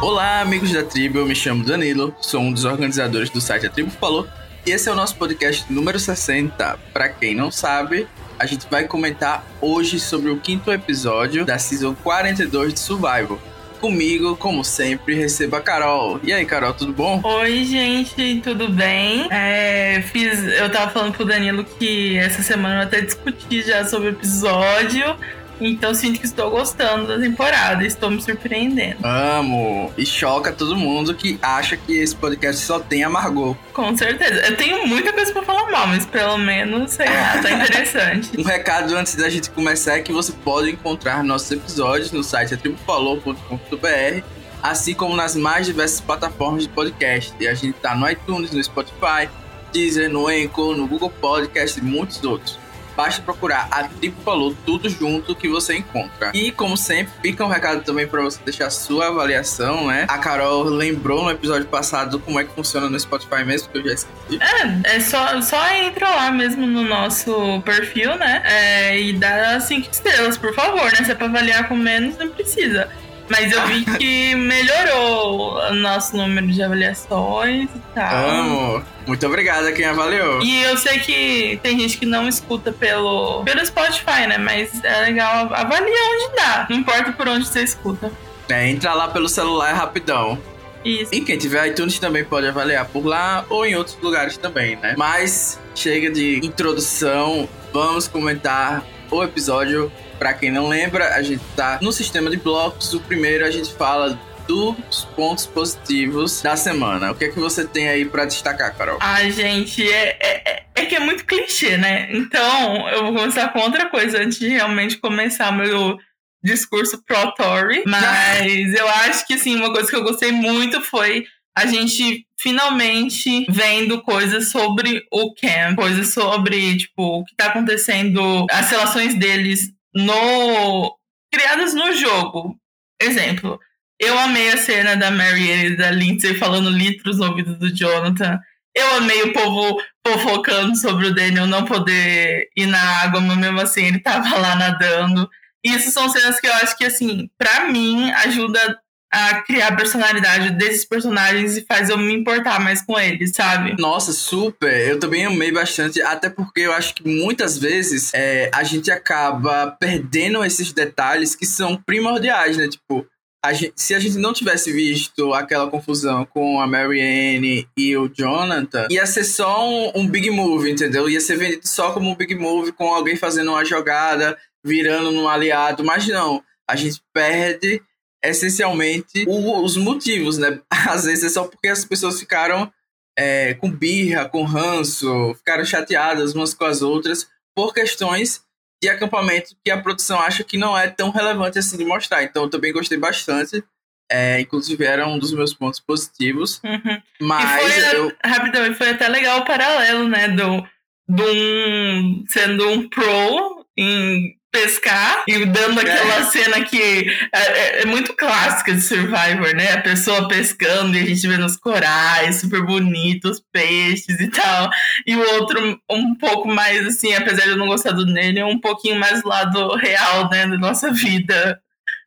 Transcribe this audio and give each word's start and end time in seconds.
Olá, 0.00 0.40
amigos 0.40 0.72
da 0.72 0.84
tribo, 0.84 1.18
eu 1.18 1.26
me 1.26 1.34
chamo 1.34 1.64
Danilo, 1.64 2.14
sou 2.20 2.40
um 2.40 2.52
dos 2.52 2.64
organizadores 2.64 3.30
do 3.30 3.40
site 3.40 3.66
A 3.66 3.70
Tribo 3.70 3.90
Falou 3.90 4.28
e 4.64 4.70
esse 4.70 4.88
é 4.88 4.92
o 4.92 4.94
nosso 4.94 5.16
podcast 5.16 5.70
número 5.72 5.98
60. 5.98 6.78
Para 6.92 7.08
quem 7.08 7.34
não 7.34 7.50
sabe, 7.50 8.06
a 8.38 8.46
gente 8.46 8.64
vai 8.70 8.84
comentar 8.84 9.44
hoje 9.60 9.98
sobre 9.98 10.30
o 10.30 10.38
quinto 10.38 10.70
episódio 10.70 11.44
da 11.44 11.58
season 11.58 11.96
42 11.96 12.74
de 12.74 12.78
Survival. 12.80 13.40
Comigo, 13.80 14.36
como 14.36 14.64
sempre, 14.64 15.14
recebo 15.14 15.56
a 15.56 15.60
Carol. 15.60 16.20
E 16.22 16.32
aí, 16.32 16.44
Carol, 16.44 16.74
tudo 16.74 16.92
bom? 16.92 17.20
Oi, 17.22 17.64
gente, 17.64 18.40
tudo 18.42 18.68
bem? 18.68 19.28
É, 19.30 20.02
fiz, 20.12 20.42
eu 20.44 20.70
tava 20.70 20.90
falando 20.90 21.14
pro 21.14 21.24
Danilo 21.24 21.64
que 21.64 22.16
essa 22.18 22.42
semana 22.42 22.76
eu 22.76 22.82
até 22.82 23.00
discuti 23.00 23.62
já 23.62 23.84
sobre 23.84 24.08
o 24.08 24.12
episódio. 24.12 25.16
Então 25.60 25.94
sinto 25.94 26.20
que 26.20 26.26
estou 26.26 26.50
gostando 26.50 27.06
da 27.06 27.18
temporada, 27.18 27.84
estou 27.84 28.10
me 28.10 28.20
surpreendendo. 28.20 28.98
Amo! 29.04 29.92
E 29.96 30.06
choca 30.06 30.52
todo 30.52 30.76
mundo 30.76 31.14
que 31.14 31.38
acha 31.42 31.76
que 31.76 31.96
esse 31.96 32.14
podcast 32.14 32.64
só 32.64 32.78
tem 32.78 33.04
amargor. 33.04 33.56
Com 33.72 33.96
certeza. 33.96 34.40
Eu 34.46 34.56
tenho 34.56 34.86
muita 34.86 35.12
coisa 35.12 35.32
pra 35.32 35.42
falar 35.42 35.70
mal, 35.70 35.86
mas 35.86 36.06
pelo 36.06 36.38
menos, 36.38 36.92
sei 36.92 37.06
lá, 37.06 37.38
tá 37.42 37.50
interessante. 37.50 38.30
um 38.38 38.42
recado 38.42 38.94
antes 38.96 39.14
da 39.16 39.28
gente 39.28 39.50
começar 39.50 39.96
é 39.96 40.00
que 40.00 40.12
você 40.12 40.32
pode 40.32 40.70
encontrar 40.70 41.24
nossos 41.24 41.50
episódios 41.50 42.12
no 42.12 42.22
site 42.22 42.54
atribufalou.com.br 42.54 44.38
assim 44.62 44.94
como 44.94 45.14
nas 45.14 45.36
mais 45.36 45.66
diversas 45.66 46.00
plataformas 46.00 46.64
de 46.64 46.68
podcast. 46.68 47.32
E 47.38 47.48
a 47.48 47.54
gente 47.54 47.74
tá 47.74 47.94
no 47.94 48.08
iTunes, 48.08 48.50
no 48.50 48.62
Spotify, 48.62 49.28
Deezer, 49.72 50.10
no 50.10 50.28
Anchor, 50.28 50.76
no 50.76 50.86
Google 50.86 51.10
Podcast 51.10 51.78
e 51.78 51.82
muitos 51.82 52.22
outros. 52.24 52.58
Basta 52.98 53.22
procurar 53.22 53.68
a 53.70 53.84
Tribo 53.84 54.20
Falou 54.24 54.56
tudo 54.66 54.88
junto 54.88 55.32
que 55.36 55.48
você 55.48 55.76
encontra. 55.76 56.32
E 56.34 56.50
como 56.50 56.76
sempre, 56.76 57.12
fica 57.22 57.44
um 57.44 57.48
recado 57.48 57.84
também 57.84 58.08
para 58.08 58.20
você 58.20 58.40
deixar 58.44 58.70
sua 58.70 59.06
avaliação, 59.06 59.86
né? 59.86 60.04
A 60.08 60.18
Carol 60.18 60.64
lembrou 60.64 61.22
no 61.22 61.30
episódio 61.30 61.68
passado 61.68 62.18
como 62.18 62.40
é 62.40 62.44
que 62.44 62.52
funciona 62.52 62.90
no 62.90 62.98
Spotify 62.98 63.44
mesmo, 63.44 63.68
que 63.68 63.78
eu 63.78 63.84
já 63.84 63.92
esqueci. 63.92 64.40
É, 64.40 64.96
é 64.96 65.00
só, 65.00 65.40
só 65.40 65.74
entra 65.76 66.08
lá 66.08 66.32
mesmo 66.32 66.66
no 66.66 66.82
nosso 66.82 67.62
perfil, 67.64 68.16
né? 68.16 68.42
É, 68.44 69.00
e 69.00 69.12
dá 69.12 69.60
cinco 69.60 69.88
estrelas, 69.92 70.36
por 70.36 70.52
favor, 70.52 70.90
né? 70.90 71.04
Se 71.04 71.12
é 71.12 71.14
pra 71.14 71.28
avaliar 71.28 71.68
com 71.68 71.76
menos, 71.76 72.18
não 72.18 72.28
precisa. 72.30 72.88
Mas 73.28 73.52
eu 73.52 73.66
vi 73.66 73.84
que 73.98 74.34
melhorou 74.34 75.58
o 75.58 75.74
nosso 75.74 76.16
número 76.16 76.46
de 76.46 76.62
avaliações 76.62 77.68
e 77.74 77.94
tal. 77.94 78.28
Amo! 78.28 78.84
Muito 79.06 79.26
obrigado 79.26 79.66
a 79.66 79.72
quem 79.72 79.86
avaliou. 79.86 80.42
E 80.42 80.62
eu 80.62 80.76
sei 80.76 80.98
que 80.98 81.58
tem 81.62 81.78
gente 81.78 81.98
que 81.98 82.06
não 82.06 82.28
escuta 82.28 82.72
pelo, 82.72 83.42
pelo 83.44 83.64
Spotify, 83.64 84.26
né? 84.26 84.38
Mas 84.38 84.82
é 84.84 85.00
legal, 85.02 85.52
avalia 85.52 86.02
onde 86.14 86.36
dá. 86.36 86.66
Não 86.68 86.76
importa 86.76 87.12
por 87.12 87.28
onde 87.28 87.46
você 87.46 87.62
escuta. 87.62 88.10
É, 88.48 88.68
entra 88.68 88.94
lá 88.94 89.08
pelo 89.08 89.28
celular 89.28 89.72
rapidão. 89.74 90.38
Isso. 90.84 91.14
E 91.14 91.20
quem 91.20 91.36
tiver 91.36 91.66
iTunes 91.68 91.98
também 91.98 92.24
pode 92.24 92.46
avaliar 92.46 92.86
por 92.86 93.04
lá 93.04 93.44
ou 93.48 93.66
em 93.66 93.74
outros 93.74 93.98
lugares 94.00 94.36
também, 94.36 94.76
né? 94.76 94.94
Mas 94.96 95.58
chega 95.74 96.10
de 96.10 96.40
introdução, 96.44 97.48
vamos 97.72 98.08
comentar 98.08 98.84
o 99.10 99.22
episódio 99.22 99.90
para 100.18 100.34
quem 100.34 100.50
não 100.50 100.68
lembra, 100.68 101.14
a 101.14 101.22
gente 101.22 101.42
tá 101.54 101.78
no 101.80 101.92
sistema 101.92 102.30
de 102.30 102.36
blocos. 102.36 102.92
O 102.92 103.00
primeiro 103.00 103.44
a 103.44 103.50
gente 103.50 103.72
fala 103.72 104.18
dos 104.46 105.04
pontos 105.14 105.46
positivos 105.46 106.40
da 106.40 106.56
semana. 106.56 107.12
O 107.12 107.14
que 107.14 107.26
é 107.26 107.28
que 107.28 107.38
você 107.38 107.66
tem 107.66 107.88
aí 107.88 108.06
para 108.06 108.24
destacar, 108.24 108.74
Carol? 108.74 108.98
Ah, 109.00 109.28
gente, 109.28 109.86
é, 109.86 110.18
é, 110.20 110.64
é, 110.74 110.86
que 110.86 110.96
é 110.96 111.00
muito 111.00 111.26
clichê, 111.26 111.76
né? 111.76 112.08
Então, 112.10 112.88
eu 112.88 113.04
vou 113.04 113.14
começar 113.14 113.52
com 113.52 113.60
outra 113.60 113.86
coisa 113.90 114.18
antes 114.18 114.38
de 114.38 114.48
realmente 114.48 114.96
começar 114.96 115.52
meu 115.52 115.98
discurso 116.42 117.02
pro-Tory. 117.04 117.84
Mas 117.86 118.74
eu 118.74 118.88
acho 118.88 119.26
que, 119.26 119.34
assim, 119.34 119.56
uma 119.56 119.72
coisa 119.72 119.88
que 119.88 119.96
eu 119.96 120.02
gostei 120.02 120.32
muito 120.32 120.80
foi 120.80 121.26
a 121.56 121.66
gente 121.66 122.24
finalmente 122.38 123.44
vendo 123.50 124.00
coisas 124.02 124.48
sobre 124.48 125.04
o 125.12 125.34
Cam, 125.34 125.74
coisas 125.74 126.14
sobre, 126.14 126.78
tipo, 126.78 127.02
o 127.02 127.24
que 127.24 127.34
tá 127.34 127.46
acontecendo, 127.46 128.46
as 128.48 128.70
relações 128.70 129.14
deles 129.14 129.72
no 129.98 130.96
criadas 131.32 131.74
no 131.74 131.92
jogo. 131.92 132.56
Exemplo, 133.00 133.58
eu 134.00 134.18
amei 134.18 134.50
a 134.50 134.56
cena 134.56 134.96
da 134.96 135.10
Mary 135.10 135.50
e 135.50 135.76
da 135.76 135.90
Lindsay 135.90 136.34
falando 136.34 136.70
litros 136.70 137.18
no 137.18 137.26
ouvido 137.26 137.56
do 137.56 137.74
Jonathan. 137.74 138.38
Eu 138.74 138.94
amei 138.96 139.22
o 139.22 139.32
povo 139.32 139.82
fofocando 140.06 140.76
sobre 140.76 141.08
o 141.08 141.14
Daniel 141.14 141.46
não 141.46 141.64
poder 141.64 142.48
ir 142.56 142.66
na 142.66 142.80
água, 143.02 143.20
mas 143.20 143.36
mesmo 143.36 143.60
assim 143.60 143.86
ele 143.86 143.98
tava 143.98 144.36
lá 144.38 144.54
nadando. 144.54 145.28
Isso 145.64 145.90
são 145.90 146.08
cenas 146.08 146.38
que 146.40 146.46
eu 146.46 146.54
acho 146.54 146.76
que, 146.78 146.84
assim, 146.84 147.28
para 147.36 147.68
mim, 147.68 148.10
ajuda 148.12 148.78
a 149.10 149.42
criar 149.42 149.68
a 149.68 149.76
personalidade 149.76 150.50
desses 150.50 150.84
personagens 150.84 151.56
e 151.56 151.64
faz 151.64 151.88
eu 151.88 151.96
me 151.96 152.12
importar 152.12 152.60
mais 152.60 152.82
com 152.82 152.98
eles, 152.98 153.32
sabe? 153.34 153.74
Nossa, 153.78 154.12
super! 154.12 154.88
Eu 154.88 154.98
também 154.98 155.24
amei 155.24 155.50
bastante, 155.50 156.00
até 156.02 156.28
porque 156.28 156.60
eu 156.60 156.72
acho 156.72 156.94
que 156.94 157.08
muitas 157.08 157.56
vezes 157.56 158.12
é, 158.12 158.50
a 158.54 158.62
gente 158.62 158.90
acaba 158.90 159.70
perdendo 159.80 160.44
esses 160.44 160.72
detalhes 160.72 161.34
que 161.34 161.46
são 161.46 161.76
primordiais, 161.76 162.56
né? 162.56 162.68
Tipo, 162.68 163.06
a 163.44 163.52
gente, 163.52 163.72
se 163.76 163.94
a 163.94 164.00
gente 164.00 164.18
não 164.18 164.32
tivesse 164.32 164.72
visto 164.72 165.32
aquela 165.32 165.70
confusão 165.70 166.24
com 166.26 166.60
a 166.60 166.66
Marianne 166.66 167.68
e 167.76 167.96
o 167.96 168.08
Jonathan, 168.08 168.88
ia 168.90 169.06
ser 169.06 169.24
só 169.24 169.66
um, 169.66 169.92
um 169.94 170.06
big 170.06 170.28
move, 170.30 170.70
entendeu? 170.70 171.08
Ia 171.08 171.20
ser 171.20 171.36
vendido 171.36 171.66
só 171.66 171.92
como 171.92 172.10
um 172.10 172.16
big 172.16 172.34
move, 172.34 172.72
com 172.72 172.92
alguém 172.92 173.16
fazendo 173.16 173.52
uma 173.52 173.64
jogada, 173.64 174.36
virando 174.64 175.12
num 175.12 175.28
aliado, 175.28 175.84
mas 175.84 176.06
não. 176.08 176.42
A 176.68 176.76
gente 176.76 177.00
perde 177.14 177.80
essencialmente 178.22 179.24
o, 179.26 179.62
os 179.62 179.76
motivos, 179.76 180.38
né? 180.38 180.60
Às 180.70 181.04
vezes 181.04 181.24
é 181.24 181.28
só 181.28 181.44
porque 181.44 181.68
as 181.68 181.84
pessoas 181.84 182.18
ficaram 182.18 182.72
é, 183.18 183.54
com 183.54 183.70
birra, 183.70 184.28
com 184.28 184.44
ranço, 184.44 185.34
ficaram 185.34 185.64
chateadas 185.64 186.34
umas 186.34 186.54
com 186.54 186.64
as 186.64 186.82
outras 186.82 187.28
por 187.54 187.74
questões 187.74 188.42
de 188.80 188.88
acampamento 188.88 189.56
que 189.64 189.70
a 189.70 189.82
produção 189.82 190.20
acha 190.20 190.44
que 190.44 190.56
não 190.56 190.78
é 190.78 190.88
tão 190.88 191.10
relevante 191.10 191.58
assim 191.58 191.76
de 191.76 191.84
mostrar. 191.84 192.22
Então 192.22 192.44
eu 192.44 192.50
também 192.50 192.72
gostei 192.72 192.96
bastante. 192.96 193.62
É, 194.10 194.40
inclusive 194.40 194.82
era 194.84 195.06
um 195.06 195.18
dos 195.18 195.32
meus 195.32 195.52
pontos 195.52 195.80
positivos. 195.80 196.60
Uhum. 196.64 197.02
Mas 197.20 197.44
e 197.44 197.80
foi, 197.80 197.98
eu... 197.98 198.12
rapidamente, 198.24 198.78
foi 198.78 198.90
até 198.90 199.08
legal 199.08 199.40
o 199.40 199.44
paralelo, 199.44 200.08
né? 200.08 200.28
Do, 200.28 200.66
do 201.08 201.24
um, 201.24 202.24
sendo 202.28 202.68
um 202.70 202.88
pro 202.88 203.66
em 203.76 204.37
pescar 204.50 205.24
e 205.28 205.44
dando 205.44 205.80
aquela 205.80 206.20
é. 206.20 206.24
cena 206.24 206.64
que 206.64 207.10
é, 207.32 207.38
é, 207.38 207.82
é, 207.82 207.84
muito 207.86 208.14
clássica 208.14 208.72
de 208.72 208.80
Survivor, 208.80 209.54
né? 209.54 209.72
A 209.72 209.80
pessoa 209.80 210.28
pescando 210.28 210.96
e 210.96 211.00
a 211.00 211.06
gente 211.06 211.26
vendo 211.26 211.44
os 211.44 211.56
corais 211.56 212.40
super 212.40 212.64
bonitos, 212.64 213.42
peixes 213.52 214.18
e 214.20 214.28
tal. 214.28 214.70
E 215.06 215.14
o 215.14 215.34
outro 215.34 215.80
um 215.90 216.14
pouco 216.14 216.48
mais 216.48 216.86
assim, 216.86 217.14
apesar 217.14 217.44
de 217.44 217.50
eu 217.50 217.56
não 217.56 217.68
gostar 217.68 217.92
do 217.92 218.06
nele, 218.06 218.42
um 218.42 218.60
pouquinho 218.60 218.98
mais 218.98 219.22
do 219.22 219.28
lado 219.28 219.74
real, 219.76 220.30
né, 220.30 220.46
da 220.46 220.56
nossa 220.56 220.90
vida 220.90 221.60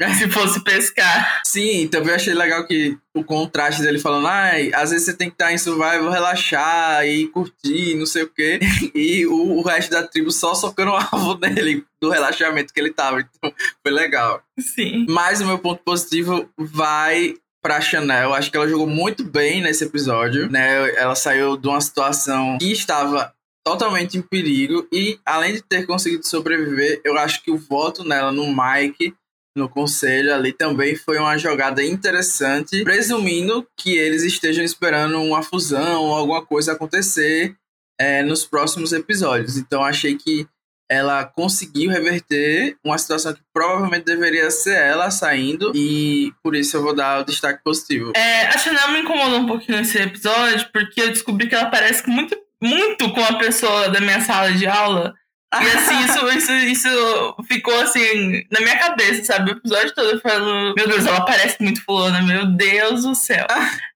se 0.17 0.29
fosse 0.29 0.63
pescar. 0.63 1.41
Sim, 1.45 1.87
também 1.87 2.15
achei 2.15 2.33
legal 2.33 2.65
que 2.65 2.97
o 3.13 3.23
contraste 3.23 3.81
dele 3.81 3.99
falando, 3.99 4.27
ai, 4.27 4.71
às 4.73 4.91
vezes 4.91 5.05
você 5.05 5.13
tem 5.13 5.29
que 5.29 5.35
estar 5.35 5.51
em 5.51 5.57
survival, 5.57 6.09
relaxar 6.09 7.05
e 7.05 7.27
curtir, 7.27 7.95
não 7.95 8.05
sei 8.05 8.23
o 8.23 8.29
quê. 8.29 8.59
E 8.93 9.25
o, 9.25 9.57
o 9.57 9.61
resto 9.61 9.91
da 9.91 10.05
tribo 10.05 10.31
só 10.31 10.53
socando 10.53 10.91
o 10.91 10.95
alvo 10.95 11.35
dele, 11.35 11.85
do 12.01 12.09
relaxamento 12.09 12.73
que 12.73 12.79
ele 12.79 12.91
tava. 12.91 13.21
Então, 13.21 13.53
foi 13.81 13.91
legal. 13.91 14.41
Sim. 14.59 15.05
Mas 15.09 15.41
o 15.41 15.45
meu 15.45 15.57
ponto 15.59 15.81
positivo 15.83 16.49
vai 16.57 17.35
pra 17.61 17.79
Chanel. 17.79 18.33
Acho 18.33 18.49
que 18.49 18.57
ela 18.57 18.67
jogou 18.67 18.87
muito 18.87 19.23
bem 19.23 19.61
nesse 19.61 19.83
episódio, 19.83 20.49
né? 20.49 20.93
Ela 20.95 21.15
saiu 21.15 21.55
de 21.55 21.67
uma 21.67 21.79
situação 21.79 22.57
que 22.57 22.71
estava 22.71 23.33
totalmente 23.63 24.17
em 24.17 24.21
perigo 24.21 24.87
e 24.91 25.19
além 25.25 25.53
de 25.53 25.61
ter 25.61 25.85
conseguido 25.85 26.25
sobreviver, 26.25 26.99
eu 27.05 27.17
acho 27.17 27.43
que 27.43 27.51
o 27.51 27.57
voto 27.57 28.03
nela 28.03 28.31
no 28.31 28.47
Mike 28.47 29.13
no 29.55 29.67
conselho 29.67 30.33
ali 30.33 30.53
também 30.53 30.95
foi 30.95 31.17
uma 31.17 31.37
jogada 31.37 31.83
interessante, 31.83 32.83
presumindo 32.83 33.67
que 33.77 33.97
eles 33.97 34.23
estejam 34.23 34.63
esperando 34.63 35.21
uma 35.21 35.43
fusão 35.43 36.03
ou 36.03 36.15
alguma 36.15 36.45
coisa 36.45 36.71
acontecer 36.71 37.55
é, 37.99 38.23
nos 38.23 38.45
próximos 38.45 38.93
episódios. 38.93 39.57
Então 39.57 39.83
achei 39.83 40.17
que 40.17 40.47
ela 40.89 41.23
conseguiu 41.23 41.89
reverter 41.89 42.75
uma 42.83 42.97
situação 42.97 43.33
que 43.33 43.39
provavelmente 43.53 44.03
deveria 44.03 44.51
ser 44.51 44.75
ela 44.75 45.09
saindo 45.09 45.71
e 45.73 46.33
por 46.43 46.53
isso 46.53 46.75
eu 46.75 46.83
vou 46.83 46.93
dar 46.93 47.21
o 47.21 47.25
destaque 47.25 47.63
positivo. 47.63 48.11
É, 48.13 48.47
a 48.47 48.57
Chanel 48.57 48.91
me 48.91 48.99
incomodou 48.99 49.39
um 49.39 49.47
pouquinho 49.47 49.77
nesse 49.77 49.97
episódio 49.97 50.67
porque 50.73 50.99
eu 50.99 51.07
descobri 51.07 51.47
que 51.47 51.55
ela 51.55 51.69
parece 51.69 52.09
muito, 52.09 52.37
muito 52.61 53.09
com 53.13 53.23
a 53.23 53.37
pessoa 53.37 53.87
da 53.87 54.01
minha 54.01 54.19
sala 54.19 54.51
de 54.51 54.67
aula 54.67 55.13
e 55.53 55.67
assim, 55.77 56.05
isso, 56.05 56.29
isso, 56.29 56.51
isso 56.53 57.35
ficou 57.45 57.77
assim 57.81 58.45
na 58.49 58.61
minha 58.61 58.77
cabeça, 58.77 59.23
sabe? 59.23 59.51
O 59.51 59.57
episódio 59.57 59.93
todo 59.93 60.21
falo, 60.21 60.73
meu 60.75 60.87
Deus, 60.87 61.05
ela 61.05 61.25
parece 61.25 61.61
muito 61.61 61.83
fulana, 61.83 62.21
meu 62.21 62.45
Deus 62.45 63.03
do 63.03 63.13
céu. 63.13 63.45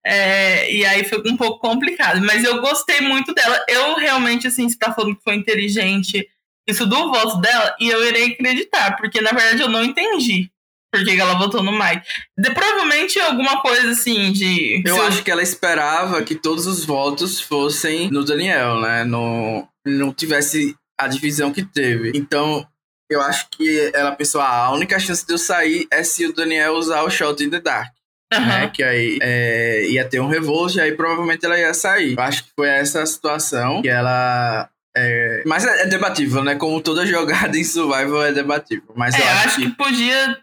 É, 0.05 0.71
e 0.71 0.85
aí 0.85 1.03
foi 1.05 1.21
um 1.25 1.37
pouco 1.37 1.59
complicado. 1.59 2.21
Mas 2.21 2.43
eu 2.43 2.61
gostei 2.61 3.01
muito 3.01 3.33
dela. 3.33 3.63
Eu 3.69 3.95
realmente, 3.95 4.47
assim, 4.47 4.67
você 4.67 4.77
tá 4.77 4.93
falando 4.93 5.15
que 5.15 5.23
foi 5.23 5.35
inteligente 5.35 6.27
isso 6.67 6.85
do 6.85 7.11
voto 7.11 7.37
dela, 7.37 7.75
e 7.79 7.87
eu 7.87 8.03
irei 8.07 8.31
acreditar, 8.31 8.95
porque 8.97 9.21
na 9.21 9.31
verdade 9.31 9.61
eu 9.61 9.69
não 9.69 9.83
entendi. 9.83 10.49
por 10.91 11.03
que 11.03 11.19
ela 11.19 11.37
votou 11.37 11.61
no 11.61 11.71
Mike. 11.71 12.07
De, 12.37 12.51
provavelmente 12.51 13.19
alguma 13.19 13.61
coisa 13.61 13.91
assim 13.91 14.31
de. 14.31 14.81
Eu 14.85 15.01
acho 15.03 15.23
que 15.23 15.29
ela 15.29 15.43
esperava 15.43 16.23
que 16.23 16.35
todos 16.35 16.65
os 16.65 16.83
votos 16.83 17.39
fossem 17.39 18.09
no 18.09 18.23
Daniel, 18.23 18.79
né? 18.81 19.03
No, 19.03 19.67
não 19.85 20.11
tivesse 20.11 20.75
a 20.97 21.07
divisão 21.07 21.51
que 21.51 21.63
teve. 21.63 22.11
Então, 22.15 22.65
eu 23.09 23.21
acho 23.21 23.47
que 23.51 23.91
ela 23.93 24.11
pensou: 24.11 24.41
ah, 24.41 24.65
a 24.65 24.73
única 24.73 24.99
chance 24.99 25.25
de 25.25 25.33
eu 25.33 25.37
sair 25.37 25.87
é 25.91 26.03
se 26.03 26.25
o 26.25 26.33
Daniel 26.33 26.73
usar 26.73 27.03
o 27.03 27.09
Shot 27.09 27.43
in 27.43 27.49
the 27.49 27.59
Dark. 27.59 27.93
Uhum. 28.33 28.45
Né, 28.45 28.71
que 28.73 28.83
aí 28.83 29.19
é, 29.21 29.87
ia 29.87 30.03
ter 30.03 30.19
um 30.19 30.27
revolt 30.27 30.75
e 30.75 30.81
aí 30.81 30.91
provavelmente 30.93 31.45
ela 31.45 31.57
ia 31.57 31.73
sair. 31.73 32.17
Eu 32.17 32.23
acho 32.23 32.43
que 32.43 32.49
foi 32.55 32.67
essa 32.67 33.05
situação 33.05 33.83
que 33.83 33.87
ela 33.87 34.67
é, 34.97 35.43
mas 35.45 35.65
é, 35.65 35.83
é, 35.83 35.85
debatível, 35.87 36.43
né? 36.43 36.55
Como 36.55 36.79
toda 36.81 37.05
jogada 37.05 37.57
em 37.57 37.63
survival 37.63 38.23
é 38.23 38.31
debatível. 38.31 38.93
Mas 38.95 39.13
é, 39.13 39.21
eu 39.21 39.27
acho, 39.27 39.47
acho 39.47 39.55
que... 39.57 39.69
que... 39.69 39.77
podia 39.77 40.37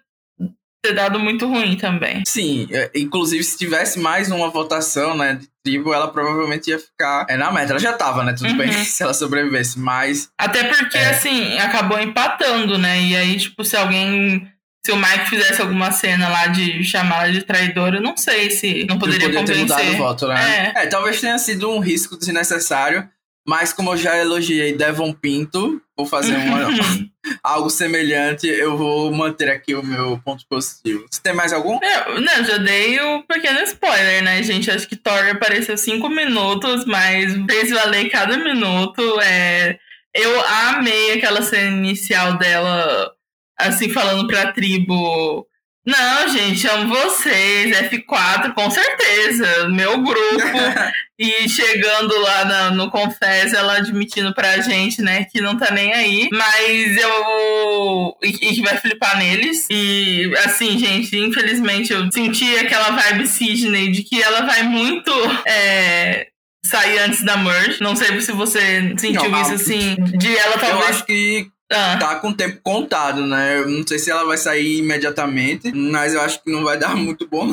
ter 0.82 0.94
dado 0.94 1.18
muito 1.20 1.46
ruim 1.46 1.76
também. 1.76 2.22
Sim, 2.26 2.66
é, 2.70 2.90
inclusive 2.94 3.44
se 3.44 3.56
tivesse 3.56 4.00
mais 4.00 4.30
uma 4.30 4.50
votação, 4.50 5.16
né, 5.16 5.34
de 5.34 5.48
tribo, 5.64 5.94
ela 5.94 6.08
provavelmente 6.08 6.70
ia 6.70 6.78
ficar 6.78 7.24
é, 7.28 7.36
na 7.36 7.52
meta. 7.52 7.72
Ela 7.72 7.78
já 7.78 7.92
tava, 7.92 8.24
né? 8.24 8.32
Tudo 8.32 8.50
uhum. 8.50 8.58
bem 8.58 8.72
se 8.84 9.02
ela 9.02 9.14
sobrevivesse, 9.14 9.78
mas. 9.78 10.28
Até 10.36 10.64
porque, 10.64 10.98
é... 10.98 11.10
assim, 11.10 11.56
acabou 11.58 12.00
empatando, 12.00 12.76
né? 12.76 13.00
E 13.00 13.16
aí, 13.16 13.36
tipo, 13.38 13.64
se 13.64 13.76
alguém 13.76 14.48
se 14.84 14.90
o 14.90 14.96
Mike 14.96 15.30
fizesse 15.30 15.62
alguma 15.62 15.92
cena 15.92 16.28
lá 16.28 16.48
de 16.48 16.82
chamá-la 16.82 17.28
de 17.28 17.42
traidora, 17.42 17.98
eu 17.98 18.02
não 18.02 18.16
sei 18.16 18.50
se 18.50 18.84
não 18.88 18.98
poderia, 18.98 19.28
poderia 19.28 19.44
ter 19.44 19.60
mudado 19.60 19.92
o 19.92 19.96
voto, 19.96 20.26
né? 20.26 20.72
É. 20.74 20.82
é. 20.82 20.86
talvez 20.88 21.20
tenha 21.20 21.38
sido 21.38 21.70
um 21.70 21.78
risco 21.78 22.16
desnecessário, 22.16 23.08
mas 23.46 23.72
como 23.72 23.92
eu 23.92 23.96
já 23.96 24.18
elogiei 24.18 24.76
Devon 24.76 25.12
Pinto, 25.12 25.80
vou 25.96 26.04
fazer 26.04 26.34
uma, 26.34 26.66
algo 27.42 27.70
semelhante, 27.70 28.46
eu 28.46 28.76
vou 28.76 29.12
manter 29.12 29.48
aqui 29.48 29.74
o 29.74 29.82
meu 29.82 30.18
ponto 30.24 30.44
positivo. 30.46 31.06
Você 31.10 31.20
tem 31.22 31.34
mais 31.34 31.52
algum? 31.52 31.78
Não, 31.80 32.20
não 32.20 32.44
já 32.44 32.56
dei 32.58 32.98
o 33.00 33.22
pequeno 33.22 33.60
spoiler, 33.60 34.22
né, 34.22 34.42
gente? 34.42 34.70
Acho 34.70 34.88
que 34.88 34.96
Thor 34.96 35.28
apareceu 35.30 35.76
cinco 35.76 36.08
minutos, 36.08 36.84
mas 36.84 37.32
fez 37.48 37.70
valer 37.70 38.10
cada 38.10 38.36
minuto. 38.36 39.20
É... 39.20 39.78
Eu 40.14 40.40
amei 40.44 41.12
aquela 41.12 41.40
cena 41.42 41.76
inicial 41.76 42.36
dela, 42.36 43.12
assim, 43.58 43.88
falando 43.88 44.26
pra 44.26 44.52
tribo 44.52 45.46
não, 45.84 46.28
gente, 46.28 46.66
amo 46.68 46.94
vocês. 46.94 47.76
F4, 47.76 48.54
com 48.54 48.70
certeza. 48.70 49.68
Meu 49.68 50.00
grupo. 50.00 50.18
e 51.18 51.48
chegando 51.48 52.16
lá 52.20 52.44
na, 52.44 52.70
no 52.70 52.88
Confess, 52.88 53.52
ela 53.52 53.78
admitindo 53.78 54.32
pra 54.32 54.60
gente, 54.60 55.02
né, 55.02 55.24
que 55.24 55.40
não 55.40 55.56
tá 55.56 55.72
nem 55.72 55.92
aí. 55.92 56.28
Mas 56.32 56.96
eu. 56.96 58.16
E, 58.22 58.28
e 58.28 58.54
que 58.54 58.62
vai 58.62 58.78
flipar 58.78 59.18
neles. 59.18 59.66
E, 59.70 60.32
assim, 60.44 60.78
gente, 60.78 61.16
infelizmente 61.16 61.92
eu 61.92 62.10
senti 62.12 62.56
aquela 62.56 62.90
vibe 62.90 63.26
Sidney 63.26 63.90
de 63.90 64.04
que 64.04 64.22
ela 64.22 64.42
vai 64.42 64.62
muito. 64.62 65.10
É, 65.44 66.28
sair 66.64 66.98
antes 67.00 67.24
da 67.24 67.36
merge. 67.36 67.82
Não 67.82 67.96
sei 67.96 68.20
se 68.20 68.30
você 68.30 68.94
sentiu 68.96 69.28
não, 69.28 69.42
isso 69.42 69.54
assim. 69.54 69.96
De 69.96 70.36
ela 70.36 70.58
talvez. 70.58 70.80
Eu 70.80 70.86
acho 70.86 71.04
que 71.04 71.51
ah. 71.72 71.96
tá 71.96 72.16
com 72.16 72.28
o 72.28 72.34
tempo 72.34 72.60
contado, 72.62 73.26
né? 73.26 73.58
Eu 73.58 73.68
não 73.68 73.86
sei 73.86 73.98
se 73.98 74.10
ela 74.10 74.24
vai 74.24 74.36
sair 74.36 74.78
imediatamente, 74.78 75.72
mas 75.72 76.14
eu 76.14 76.20
acho 76.20 76.42
que 76.42 76.50
não 76.50 76.64
vai 76.64 76.78
dar 76.78 76.94
muito 76.96 77.28
bom, 77.28 77.52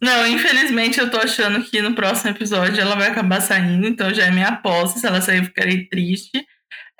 não. 0.00 0.26
infelizmente 0.26 0.98
eu 0.98 1.10
tô 1.10 1.18
achando 1.18 1.62
que 1.62 1.82
no 1.82 1.94
próximo 1.94 2.30
episódio 2.30 2.80
ela 2.80 2.96
vai 2.96 3.08
acabar 3.08 3.40
saindo, 3.40 3.86
então 3.86 4.14
já 4.14 4.24
é 4.24 4.30
minha 4.30 4.48
aposta. 4.48 4.98
Se 4.98 5.06
ela 5.06 5.20
sair, 5.20 5.38
eu 5.38 5.44
ficarei 5.44 5.84
triste. 5.86 6.44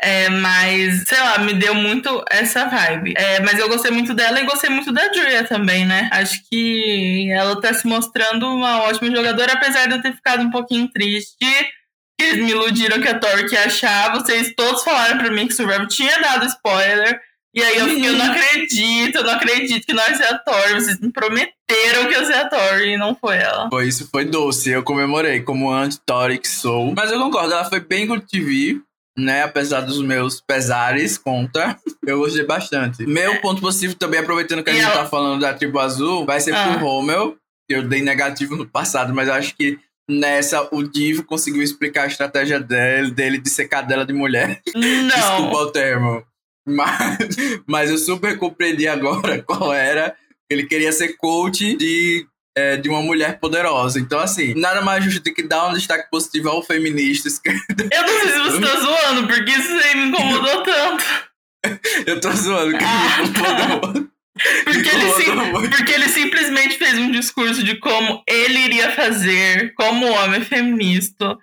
É, 0.02 0.28
mas, 0.28 1.04
sei 1.06 1.18
lá, 1.18 1.38
me 1.38 1.54
deu 1.54 1.74
muito 1.74 2.22
essa 2.30 2.66
vibe. 2.66 3.14
É, 3.16 3.40
mas 3.40 3.58
eu 3.58 3.68
gostei 3.68 3.90
muito 3.90 4.12
dela 4.12 4.40
e 4.40 4.44
gostei 4.44 4.68
muito 4.68 4.92
da 4.92 5.12
Julia 5.12 5.44
também, 5.44 5.86
né? 5.86 6.10
Acho 6.12 6.40
que 6.50 7.30
ela 7.30 7.60
tá 7.60 7.72
se 7.72 7.86
mostrando 7.86 8.46
uma 8.46 8.82
ótima 8.82 9.14
jogadora, 9.14 9.52
apesar 9.52 9.86
de 9.86 9.94
eu 9.94 10.02
ter 10.02 10.12
ficado 10.14 10.42
um 10.42 10.50
pouquinho 10.50 10.88
triste 10.88 11.46
eles 12.20 12.44
me 12.44 12.50
iludiram 12.50 13.00
que 13.00 13.08
a 13.08 13.18
Thor 13.18 13.46
ia 13.50 13.64
achar. 13.64 14.12
Vocês 14.14 14.52
todos 14.56 14.82
falaram 14.82 15.18
pra 15.18 15.30
mim 15.30 15.46
que 15.46 15.54
Survivor 15.54 15.86
tinha 15.86 16.18
dado 16.20 16.46
spoiler. 16.46 17.20
E 17.54 17.62
aí 17.62 17.78
eu 17.78 17.88
fiquei, 17.88 18.08
eu 18.08 18.14
não 18.14 18.32
acredito, 18.32 19.18
eu 19.18 19.22
não 19.24 19.34
acredito 19.34 19.86
que 19.86 19.92
nós 19.92 20.20
é 20.20 20.28
a 20.28 20.38
Thor. 20.38 20.74
Vocês 20.74 20.98
me 20.98 21.12
prometeram 21.12 22.08
que 22.08 22.14
eu 22.14 22.24
seria 22.24 22.42
a 22.42 22.48
Thor 22.48 22.80
e 22.80 22.96
não 22.96 23.14
foi 23.14 23.36
ela. 23.36 23.68
Foi 23.70 23.86
isso, 23.86 24.08
foi 24.10 24.24
doce. 24.24 24.70
Eu 24.70 24.82
comemorei 24.82 25.40
como 25.40 25.70
anti-Thor 25.70 26.36
que 26.38 26.48
sou. 26.48 26.92
Mas 26.96 27.12
eu 27.12 27.20
concordo, 27.20 27.52
ela 27.52 27.64
foi 27.64 27.80
bem 27.80 28.06
good 28.06 28.26
TV. 28.26 28.80
Né, 29.16 29.44
apesar 29.44 29.82
dos 29.82 30.02
meus 30.02 30.40
pesares 30.40 31.16
contra, 31.16 31.78
eu 32.04 32.18
gostei 32.18 32.44
bastante. 32.44 33.06
Meu 33.06 33.40
ponto 33.40 33.60
positivo 33.60 33.94
também, 33.94 34.18
aproveitando 34.18 34.64
que 34.64 34.70
a 34.70 34.72
e 34.72 34.76
gente 34.76 34.90
ela... 34.90 35.02
tá 35.02 35.06
falando 35.06 35.40
da 35.40 35.54
tribo 35.54 35.78
azul, 35.78 36.26
vai 36.26 36.40
ser 36.40 36.52
ah. 36.52 36.72
pro 36.72 36.84
Rommel. 36.84 37.36
Eu 37.68 37.86
dei 37.86 38.02
negativo 38.02 38.56
no 38.56 38.66
passado, 38.66 39.14
mas 39.14 39.28
acho 39.28 39.54
que 39.54 39.78
Nessa, 40.08 40.68
o 40.70 40.82
Divo 40.82 41.24
conseguiu 41.24 41.62
explicar 41.62 42.02
a 42.02 42.06
estratégia 42.06 42.60
dele, 42.60 43.10
dele 43.10 43.38
de 43.38 43.48
ser 43.48 43.68
cadela 43.68 44.04
de 44.04 44.12
mulher. 44.12 44.60
Não. 44.74 45.08
Desculpa 45.08 45.56
o 45.56 45.70
termo. 45.72 46.24
Mas, 46.66 47.18
mas 47.66 47.90
eu 47.90 47.98
super 47.98 48.38
compreendi 48.38 48.86
agora 48.88 49.42
qual 49.44 49.72
era. 49.72 50.14
Ele 50.50 50.66
queria 50.66 50.92
ser 50.92 51.16
coach 51.16 51.74
de, 51.76 52.26
é, 52.56 52.76
de 52.76 52.88
uma 52.88 53.02
mulher 53.02 53.38
poderosa. 53.38 53.98
Então, 53.98 54.18
assim, 54.18 54.54
nada 54.54 54.82
mais 54.82 55.04
justo 55.04 55.22
do 55.22 55.34
que 55.34 55.42
dar 55.42 55.68
um 55.68 55.74
destaque 55.74 56.10
positivo 56.10 56.50
ao 56.50 56.62
feminista. 56.62 57.28
Eu 57.48 58.02
não 58.02 58.20
sei 58.20 58.32
se 58.32 58.40
você 58.40 58.60
tá 58.60 58.80
zoando, 58.80 59.26
porque 59.26 59.50
isso 59.50 59.72
aí 59.72 59.96
me 59.96 60.08
incomodou 60.08 60.62
tanto. 60.62 61.04
eu 62.06 62.20
tô 62.20 62.30
zoando, 62.32 62.76
que 62.76 62.84
ah, 62.84 63.22
me 63.22 63.28
incomodou. 63.28 64.10
Porque 64.64 64.88
ele, 64.88 65.12
sim, 65.12 65.70
porque 65.70 65.92
ele 65.92 66.08
simplesmente 66.08 66.76
fez 66.76 66.98
um 66.98 67.10
discurso 67.10 67.62
de 67.62 67.76
como 67.76 68.22
ele 68.26 68.58
iria 68.58 68.90
fazer 68.90 69.72
como 69.74 70.06
homem 70.06 70.40
feminista. 70.40 71.38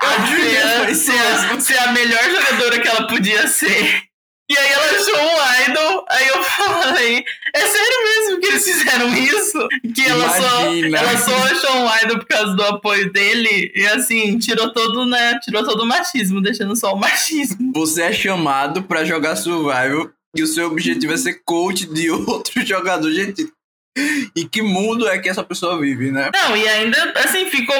A 0.00 0.26
Juliana 0.26 0.94
ser, 0.94 1.60
ser 1.60 1.78
a 1.78 1.92
melhor 1.92 2.22
jogadora 2.22 2.78
que 2.78 2.88
ela 2.88 3.06
podia 3.06 3.48
ser. 3.48 4.08
E 4.50 4.56
aí 4.56 4.72
ela 4.72 4.84
achou 4.84 5.14
um 5.14 5.70
idol, 5.70 6.06
aí 6.08 6.28
eu 6.28 6.42
falei, 6.42 7.24
é 7.54 7.60
sério 7.60 8.04
mesmo 8.04 8.40
que 8.40 8.46
eles 8.46 8.64
fizeram 8.64 9.14
isso? 9.14 9.68
Que 9.94 10.06
ela 10.08 10.26
só, 10.30 10.74
ela 10.74 11.18
só 11.18 11.36
achou 11.36 11.76
um 11.82 11.96
idol 12.02 12.18
por 12.18 12.26
causa 12.26 12.54
do 12.54 12.62
apoio 12.62 13.12
dele 13.12 13.70
e 13.74 13.86
assim, 13.88 14.38
tirou 14.38 14.72
todo, 14.72 15.04
né, 15.04 15.38
tirou 15.40 15.62
todo 15.66 15.82
o 15.82 15.86
machismo, 15.86 16.40
deixando 16.40 16.74
só 16.74 16.94
o 16.94 16.98
machismo. 16.98 17.72
Você 17.74 18.00
é 18.00 18.12
chamado 18.12 18.84
para 18.84 19.04
jogar 19.04 19.36
survival 19.36 20.10
e 20.36 20.42
o 20.42 20.46
seu 20.46 20.66
objetivo 20.66 21.12
é 21.12 21.16
ser 21.16 21.42
coach 21.44 21.86
de 21.86 22.10
outro 22.12 22.64
jogador. 22.64 23.10
Gente, 23.12 23.50
e 24.34 24.46
que 24.46 24.62
mundo 24.62 25.08
é 25.08 25.18
que 25.18 25.28
essa 25.28 25.42
pessoa 25.42 25.80
vive, 25.80 26.10
né? 26.10 26.30
Não, 26.32 26.56
e 26.56 26.68
ainda, 26.68 27.12
assim, 27.16 27.46
ficou 27.46 27.76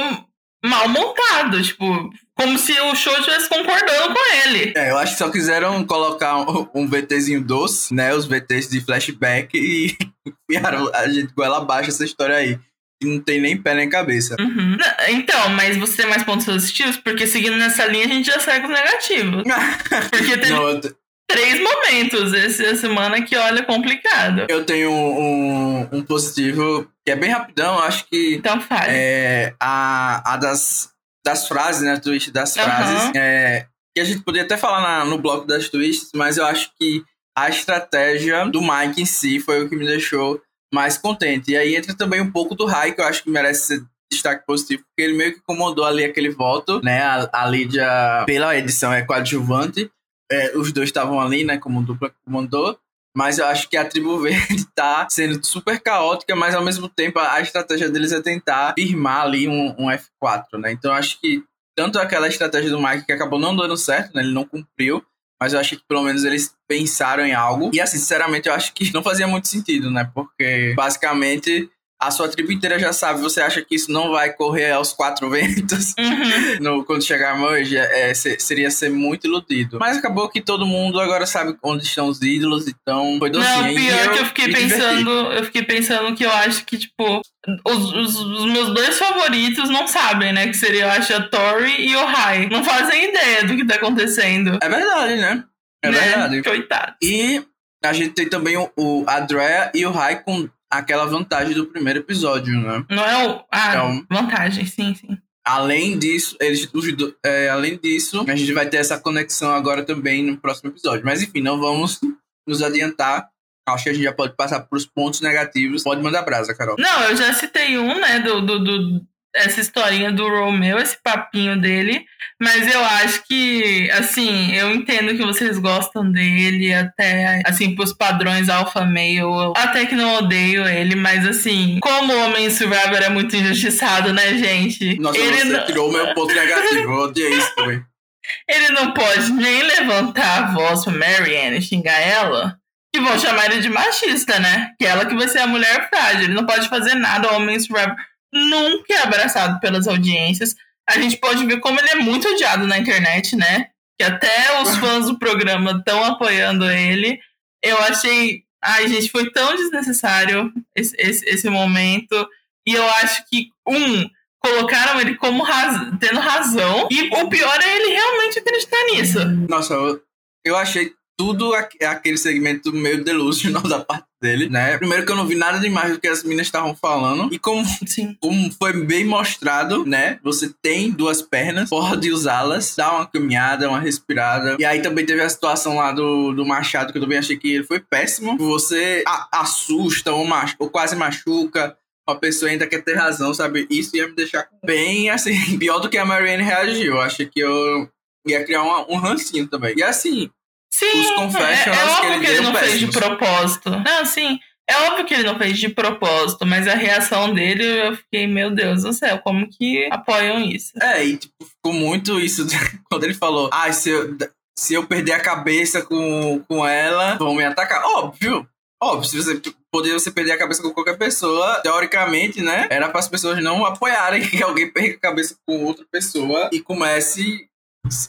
mal 0.64 0.88
montado, 0.88 1.62
tipo, 1.62 2.11
como 2.37 2.59
se 2.59 2.73
o 2.81 2.95
show 2.95 3.17
estivesse 3.19 3.49
concordando 3.49 4.14
com 4.14 4.49
ele. 4.49 4.73
É, 4.76 4.90
eu 4.90 4.99
acho 4.99 5.12
que 5.12 5.19
só 5.19 5.31
quiseram 5.31 5.85
colocar 5.85 6.38
um, 6.38 6.69
um 6.75 6.88
VTzinho 6.88 7.43
doce, 7.43 7.95
né? 7.95 8.14
Os 8.14 8.26
VTs 8.26 8.69
de 8.69 8.81
flashback 8.81 9.57
e 9.57 9.97
enfiaram 10.50 10.90
a 10.95 11.09
gente 11.09 11.33
com 11.33 11.45
ela 11.45 11.59
abaixo 11.59 11.90
essa 11.90 12.05
história 12.05 12.37
aí. 12.37 12.59
E 13.00 13.07
não 13.07 13.21
tem 13.21 13.40
nem 13.40 13.57
pé 13.57 13.75
nem 13.75 13.88
cabeça. 13.88 14.35
Uhum. 14.40 14.76
Então, 15.11 15.50
mas 15.50 15.76
você 15.76 15.99
tem 15.99 16.11
mais 16.11 16.25
pontos 16.25 16.47
positivos? 16.47 16.97
Porque 16.97 17.28
seguindo 17.28 17.57
nessa 17.57 17.87
linha 17.87 18.07
a 18.07 18.09
gente 18.09 18.26
já 18.26 18.40
segue 18.40 18.67
os 18.67 18.73
negativos. 18.73 19.45
Porque 20.11 20.37
teve... 20.37 20.50
Não, 20.50 20.81
três 21.29 21.61
momentos 21.61 22.33
essa 22.33 22.75
semana 22.77 23.23
que, 23.23 23.37
olha, 23.37 23.63
complicado. 23.63 24.47
Eu 24.49 24.65
tenho 24.65 24.91
um, 24.91 25.89
um 25.93 26.03
positivo 26.03 26.91
que 27.05 27.13
é 27.13 27.17
bem 27.17 27.31
rapidão, 27.31 27.79
acho 27.79 28.07
que. 28.07 28.35
Então 28.35 28.61
fale. 28.61 28.91
É, 28.91 29.55
a, 29.61 30.35
a 30.35 30.37
das, 30.37 30.91
das 31.25 31.47
frases, 31.47 31.83
né? 31.83 31.99
Twist 31.99 32.31
das 32.31 32.55
frases. 32.55 33.05
Uhum. 33.05 33.13
É, 33.15 33.67
que 33.95 34.01
a 34.01 34.05
gente 34.05 34.23
poderia 34.23 34.47
até 34.47 34.57
falar 34.57 34.81
na, 34.81 35.05
no 35.05 35.19
bloco 35.19 35.47
das 35.47 35.69
twists, 35.69 36.11
mas 36.15 36.39
eu 36.39 36.47
acho 36.47 36.71
que 36.79 37.05
a 37.37 37.49
estratégia 37.49 38.47
do 38.47 38.61
Mike 38.61 39.03
em 39.03 39.07
si 39.07 39.39
foi 39.39 39.63
o 39.63 39.69
que 39.69 39.77
me 39.77 39.87
deixou 39.87 40.41
mais 40.73 40.99
contente. 40.99 41.53
E 41.53 41.57
aí 41.57 41.77
entra 41.77 41.95
também 41.95 42.21
um 42.21 42.31
pouco 42.31 42.55
do 42.55 42.67
Rai, 42.67 42.93
que 42.93 43.01
eu 43.01 43.05
acho 43.05 43.23
que 43.23 43.31
merece 43.31 43.67
ser 43.67 43.85
destaque 44.11 44.47
positivo, 44.47 44.83
porque 44.85 45.03
ele 45.03 45.17
meio 45.17 45.35
que 45.35 45.39
incomodou 45.39 45.85
ali 45.85 46.03
aquele 46.03 46.31
voto, 46.31 46.81
né? 46.83 47.03
A, 47.03 47.29
a 47.33 47.47
Lídia, 47.47 48.25
pela 48.27 48.57
edição, 48.57 48.93
é 48.93 49.03
coadjuvante 49.03 49.91
é, 50.31 50.57
os 50.57 50.73
dois 50.73 50.89
estavam 50.89 51.21
ali, 51.21 51.45
né, 51.45 51.59
como 51.59 51.83
dupla 51.83 52.13
comandou, 52.25 52.79
mas 53.17 53.39
eu 53.39 53.47
acho 53.47 53.69
que 53.69 53.77
a 53.77 53.85
Tribo 53.85 54.19
Verde 54.21 54.65
tá 54.75 55.07
sendo 55.11 55.45
super 55.45 55.81
caótica, 55.81 56.37
mas 56.37 56.55
ao 56.55 56.65
mesmo 56.65 56.89
tempo 56.89 57.19
a 57.19 57.41
estratégia 57.41 57.89
deles 57.89 58.13
é 58.13 58.21
tentar 58.21 58.75
firmar 58.75 59.23
ali 59.23 59.49
um, 59.49 59.75
um 59.79 59.87
F4, 59.89 60.59
né? 60.59 60.73
Então 60.73 60.93
eu 60.93 60.97
acho 60.97 61.21
que 61.21 61.43
tanto 61.77 61.99
aquela 61.99 62.29
estratégia 62.29 62.71
do 62.71 62.81
Mike 62.81 63.07
que 63.07 63.13
acabou 63.13 63.39
não 63.39 63.57
dando 63.57 63.77
certo, 63.77 64.15
né? 64.15 64.23
Ele 64.23 64.33
não 64.33 64.45
cumpriu, 64.45 65.03
mas 65.41 65.53
eu 65.53 65.61
acho 65.61 65.77
que 65.77 65.83
pelo 65.89 66.03
menos 66.03 66.25
eles 66.25 66.55
pensaram 66.69 67.25
em 67.25 67.33
algo. 67.33 67.71
E 67.73 67.81
assim, 67.81 67.99
sinceramente, 67.99 68.49
eu 68.49 68.55
acho 68.55 68.73
que 68.75 68.91
não 68.95 69.03
fazia 69.03 69.27
muito 69.27 69.49
sentido, 69.49 69.91
né? 69.91 70.09
Porque 70.15 70.75
basicamente 70.77 71.71
a 72.00 72.11
sua 72.11 72.28
tribo 72.28 72.52
inteira 72.52 72.78
já 72.78 72.93
sabe, 72.93 73.21
você 73.21 73.40
acha 73.40 73.61
que 73.62 73.75
isso 73.75 73.90
não 73.90 74.12
vai 74.12 74.33
correr 74.33 74.71
aos 74.71 74.93
quatro 74.93 75.28
ventos 75.31 75.95
Uhum. 75.99 76.59
no, 76.61 76.85
quando 76.85 77.02
chegar 77.02 77.33
a 77.33 77.37
Merge, 77.37 77.76
é, 77.76 78.14
se- 78.14 78.38
seria 78.38 78.71
ser 78.71 78.88
muito 78.90 79.26
iludido. 79.26 79.78
Mas 79.81 79.97
acabou 79.97 80.28
que 80.28 80.40
todo 80.40 80.64
mundo 80.67 81.00
agora 81.00 81.26
sabe 81.26 81.57
onde 81.62 81.85
estão 81.85 82.07
os 82.07 82.23
ídolos, 82.23 82.67
então 82.69 83.17
foi 83.19 83.31
docinho. 83.31 83.62
Não, 83.62 83.75
pior 83.75 84.12
que 84.12 84.19
eu 84.21 84.25
fiquei 84.26 84.47
diverti. 84.47 84.69
pensando, 84.75 85.11
eu 85.11 85.45
fiquei 85.45 85.62
pensando 85.64 86.14
que 86.14 86.25
eu 86.25 86.31
acho 86.33 86.64
que, 86.64 86.78
tipo, 86.78 87.21
os, 87.67 87.93
os, 87.93 88.14
os 88.17 88.45
meus 88.52 88.73
dois 88.75 88.99
favoritos 88.99 89.69
não 89.69 89.87
sabem, 89.88 90.33
né? 90.33 90.47
Que 90.47 90.55
seria, 90.57 90.85
eu 90.85 90.90
acho, 90.90 91.12
a 91.14 91.23
Tori 91.23 91.88
e 91.88 91.97
o 91.97 92.07
Rai. 92.07 92.49
Não 92.49 92.62
fazem 92.62 93.09
ideia 93.09 93.45
do 93.45 93.57
que 93.57 93.67
tá 93.67 93.75
acontecendo. 93.75 94.59
É 94.62 94.69
verdade, 94.69 95.17
né? 95.17 95.45
É 95.85 95.90
né? 95.90 95.99
verdade. 96.00 96.43
Coitado. 96.43 96.95
E 97.02 97.43
a 97.85 97.93
gente 97.93 98.11
tem 98.14 98.28
também 98.28 98.57
o, 98.57 98.71
o 98.76 99.05
Andrea 99.09 99.71
e 99.75 99.85
o 99.87 99.90
Rai 99.90 100.23
com 100.23 100.49
aquela 100.71 101.07
vantagem 101.07 101.55
do 101.55 101.67
primeiro 101.67 102.01
episódio, 102.01 102.55
né? 102.61 102.85
Não 102.91 103.05
é 103.05 103.29
o. 103.29 103.45
Ah, 103.51 103.69
Então- 103.71 104.07
vantagem, 104.11 104.67
sim, 104.67 104.95
sim. 104.95 105.19
Além 105.45 105.99
disso, 105.99 106.37
eles, 106.41 106.69
os 106.75 106.85
é, 107.25 107.49
além 107.49 107.79
disso, 107.79 108.23
a 108.29 108.37
gente 108.37 108.53
vai 108.53 108.69
ter 108.69 108.77
essa 108.77 109.01
conexão 109.01 109.51
agora 109.53 109.83
também 109.83 110.23
no 110.23 110.37
próximo 110.37 110.69
episódio. 110.71 111.05
Mas 111.07 111.23
enfim, 111.23 111.41
não 111.41 111.59
vamos 111.59 111.99
nos 112.47 112.63
adiantar. 112.63 113.29
Acho 113.67 113.85
que 113.85 113.91
a 113.91 113.93
gente 113.95 114.03
já 114.05 114.13
pode 114.13 114.35
passar 114.37 114.61
para 114.61 114.77
os 114.77 114.85
pontos 114.87 115.21
negativos. 115.23 115.83
Pode 115.83 116.03
mandar 116.03 116.23
brasa, 116.23 116.55
Carol. 116.55 116.77
Não, 116.79 117.03
eu 117.05 117.17
já 117.17 117.33
citei 117.33 117.79
um, 117.79 117.99
né, 118.01 118.19
do, 118.21 118.41
do, 118.43 118.59
do- 118.59 119.07
essa 119.38 119.61
historinha 119.61 120.12
do 120.12 120.28
Romeo, 120.28 120.78
esse 120.78 120.97
papinho 121.02 121.61
dele, 121.61 122.04
mas 122.40 122.73
eu 122.73 122.85
acho 122.85 123.25
que, 123.26 123.90
assim, 123.92 124.54
eu 124.54 124.71
entendo 124.73 125.16
que 125.16 125.25
vocês 125.25 125.59
gostam 125.59 126.11
dele, 126.11 126.73
até, 126.73 127.42
assim, 127.47 127.75
pros 127.75 127.92
padrões 127.92 128.49
alfa 128.49 128.85
male, 128.85 129.16
eu 129.16 129.52
até 129.57 129.87
que 129.87 129.95
não 129.95 130.16
odeio 130.16 130.66
ele, 130.66 130.95
mas, 130.95 131.26
assim, 131.26 131.78
como 131.80 132.12
o 132.12 132.25
Homem 132.25 132.50
Survivor 132.50 133.02
é 133.02 133.09
muito 133.09 133.35
injustiçado, 133.35 134.12
né, 134.12 134.37
gente? 134.38 134.99
Nossa, 135.00 135.18
ele, 135.18 135.37
você 135.37 135.45
não, 135.45 135.66
tirou 135.66 135.88
o 135.88 135.92
meu 135.92 136.14
ponto 136.14 136.35
negativo. 136.35 136.80
Eu 136.80 136.92
odiei 137.04 137.35
isso 137.35 137.54
também. 137.54 137.83
ele 138.49 138.68
não 138.71 138.92
pode 138.92 139.33
nem 139.33 139.62
levantar 139.62 140.38
a 140.38 140.52
voz 140.52 140.85
pra 140.85 140.92
Marianne 140.92 141.59
e 141.59 141.62
xingar 141.62 141.99
ela. 142.00 142.57
Que 142.95 143.00
vão 143.00 143.18
chamar 143.18 143.47
ele 143.47 143.61
de 143.61 143.68
machista, 143.68 144.38
né? 144.40 144.73
Que 144.78 144.87
ela 144.87 145.04
que 145.04 145.14
vai 145.14 145.28
ser 145.28 145.40
a 145.40 145.47
mulher 145.47 145.88
frágil. 145.90 146.23
Ele 146.23 146.35
não 146.35 146.47
pode 146.47 146.68
fazer 146.68 146.95
nada. 146.95 147.30
O 147.30 147.37
Homem 147.37 147.61
Survivor 147.61 147.95
nunca 148.33 148.93
é 148.95 149.03
abraçado 149.03 149.61
pelas 149.61 149.87
audiências. 149.87 150.55
A 150.89 150.99
gente 150.99 151.17
pode 151.19 151.45
ver 151.47 151.61
como 151.61 151.79
ele 151.79 151.91
é 151.91 151.95
muito 151.97 152.29
odiado 152.29 152.67
na 152.67 152.79
internet, 152.79 153.37
né? 153.37 153.69
Que 153.99 154.05
até 154.05 154.61
os 154.63 154.77
fãs 154.79 155.07
do 155.07 155.19
programa 155.19 155.73
estão 155.73 156.03
apoiando 156.05 156.69
ele. 156.71 157.19
Eu 157.63 157.79
achei. 157.79 158.45
Ai, 158.63 158.89
gente, 158.89 159.11
foi 159.11 159.31
tão 159.31 159.55
desnecessário 159.57 160.53
esse, 160.75 160.95
esse, 160.99 161.25
esse 161.29 161.51
momento. 161.51 162.29
E 162.67 162.75
eu 162.75 162.85
acho 162.91 163.25
que, 163.29 163.51
um, 163.67 164.09
colocaram 164.41 165.01
ele 165.01 165.15
como 165.17 165.43
raz... 165.43 165.77
tendo 166.01 166.21
razão. 166.21 166.89
E 166.91 167.09
o 167.15 167.29
pior 167.29 167.59
é 167.63 167.77
ele 167.77 167.93
realmente 167.95 168.39
acreditar 168.39 168.85
nisso. 168.93 169.19
Nossa, 169.49 169.75
eu, 169.75 170.03
eu 170.45 170.57
achei 170.57 170.93
tudo 171.17 171.55
aqu- 171.55 171.85
aquele 171.85 172.17
segmento 172.17 172.73
meio 172.73 173.03
delusional 173.05 173.63
da 173.63 173.81
parte 173.81 174.07
dele, 174.21 174.49
né? 174.49 174.77
Primeiro 174.79 175.07
que 175.07 175.13
eu 175.13 175.17
não 175.17 175.27
vi 175.27 175.35
nada 175.35 175.59
demais 175.59 175.93
do 175.93 176.01
que 176.01 176.09
as 176.09 176.23
meninas 176.23 176.47
estavam 176.47 176.75
falando. 176.75 177.33
E 177.33 177.39
como, 177.39 177.65
como 178.21 178.53
foi 178.53 178.73
bem 178.85 179.05
mostrado, 179.05 179.85
né? 179.85 180.19
Você 180.23 180.53
tem 180.63 180.91
duas 180.91 181.23
pernas, 181.23 181.71
pode 181.71 182.11
usá-las, 182.11 182.75
dá 182.77 182.93
uma 182.97 183.07
caminhada, 183.07 183.69
uma 183.69 183.81
respirada. 183.81 184.57
E 184.59 184.65
aí 184.65 184.81
também 184.83 185.07
teve 185.07 185.21
a 185.23 185.29
situação 185.29 185.77
lá 185.77 185.93
do, 185.93 186.33
do 186.33 186.45
Machado, 186.45 186.93
que 186.93 186.99
eu 186.99 187.03
também 187.03 187.19
achei 187.19 187.37
que 187.37 187.55
ele 187.55 187.65
foi 187.65 187.81
péssimo. 187.81 188.37
Você 188.39 189.03
a- 189.07 189.29
assusta 189.41 190.13
ou, 190.13 190.25
machu 190.25 190.57
ou 190.59 190.69
quase 190.71 190.97
machuca. 190.97 191.77
Uma 192.09 192.19
pessoa 192.19 192.51
ainda 192.51 192.67
quer 192.67 192.83
ter 192.83 192.95
razão, 192.95 193.35
sabe? 193.35 193.67
Isso 193.71 193.95
ia 193.95 194.09
me 194.09 194.15
deixar 194.15 194.49
bem, 194.65 195.11
assim, 195.11 195.35
pior 195.59 195.79
do 195.79 195.91
que 195.91 195.99
a 195.99 196.05
Marianne 196.07 196.43
reagiu. 196.43 196.95
Eu 196.95 197.01
achei 197.03 197.27
que 197.27 197.39
eu 197.39 197.89
ia 198.27 198.43
criar 198.45 198.63
uma- 198.63 198.91
um 198.91 198.97
rancinho 198.97 199.47
também. 199.47 199.75
E 199.77 199.83
assim, 199.83 200.31
Sim, 200.79 201.01
Os 201.01 201.11
confessionals 201.11 201.67
é, 201.67 201.71
é 201.71 202.01
que 202.01 202.07
óbvio 202.07 202.13
ele 202.13 202.25
que 202.25 202.31
ele 202.31 202.41
não 202.41 202.55
fez 202.55 202.79
de 202.79 202.87
propósito. 202.87 203.71
Não, 203.71 204.05
sim, 204.05 204.39
é 204.71 204.77
óbvio 204.83 205.05
que 205.07 205.15
ele 205.15 205.25
não 205.25 205.39
fez 205.39 205.59
de 205.59 205.69
propósito, 205.71 206.47
mas 206.47 206.69
a 206.69 206.75
reação 206.75 207.35
dele, 207.35 207.65
eu 207.65 207.97
fiquei, 207.97 208.27
meu 208.27 208.55
Deus 208.55 208.83
do 208.83 208.93
céu, 208.93 209.19
como 209.19 209.49
que 209.49 209.89
apoiam 209.91 210.39
isso? 210.41 210.73
É, 210.81 211.05
e 211.05 211.17
tipo, 211.17 211.35
ficou 211.45 211.73
muito 211.73 212.21
isso 212.21 212.47
quando 212.89 213.05
ele 213.05 213.15
falou: 213.15 213.51
Ah, 213.53 213.73
se 213.73 213.91
eu, 213.91 214.17
se 214.57 214.75
eu 214.75 214.87
perder 214.87 215.13
a 215.13 215.21
cabeça 215.21 215.83
com, 215.83 216.45
com 216.47 216.67
ela, 216.67 217.17
vão 217.17 217.35
me 217.35 217.45
atacar. 217.45 217.83
Óbvio. 217.83 218.47
Óbvio, 218.81 219.09
se 219.09 219.17
você 219.17 219.41
poder 219.73 219.93
você 219.93 220.11
perder 220.11 220.33
a 220.33 220.39
cabeça 220.39 220.63
com 220.63 220.71
qualquer 220.71 220.97
pessoa, 220.97 221.61
teoricamente, 221.63 222.41
né? 222.41 222.69
Era 222.71 222.89
para 222.89 223.01
as 223.01 223.09
pessoas 223.09 223.43
não 223.43 223.65
apoiarem 223.65 224.23
que 224.29 224.43
alguém 224.43 224.71
perca 224.71 224.97
a 224.97 225.11
cabeça 225.11 225.37
com 225.47 225.65
outra 225.65 225.85
pessoa 225.91 226.51
e 226.53 226.61
comece 226.61 227.48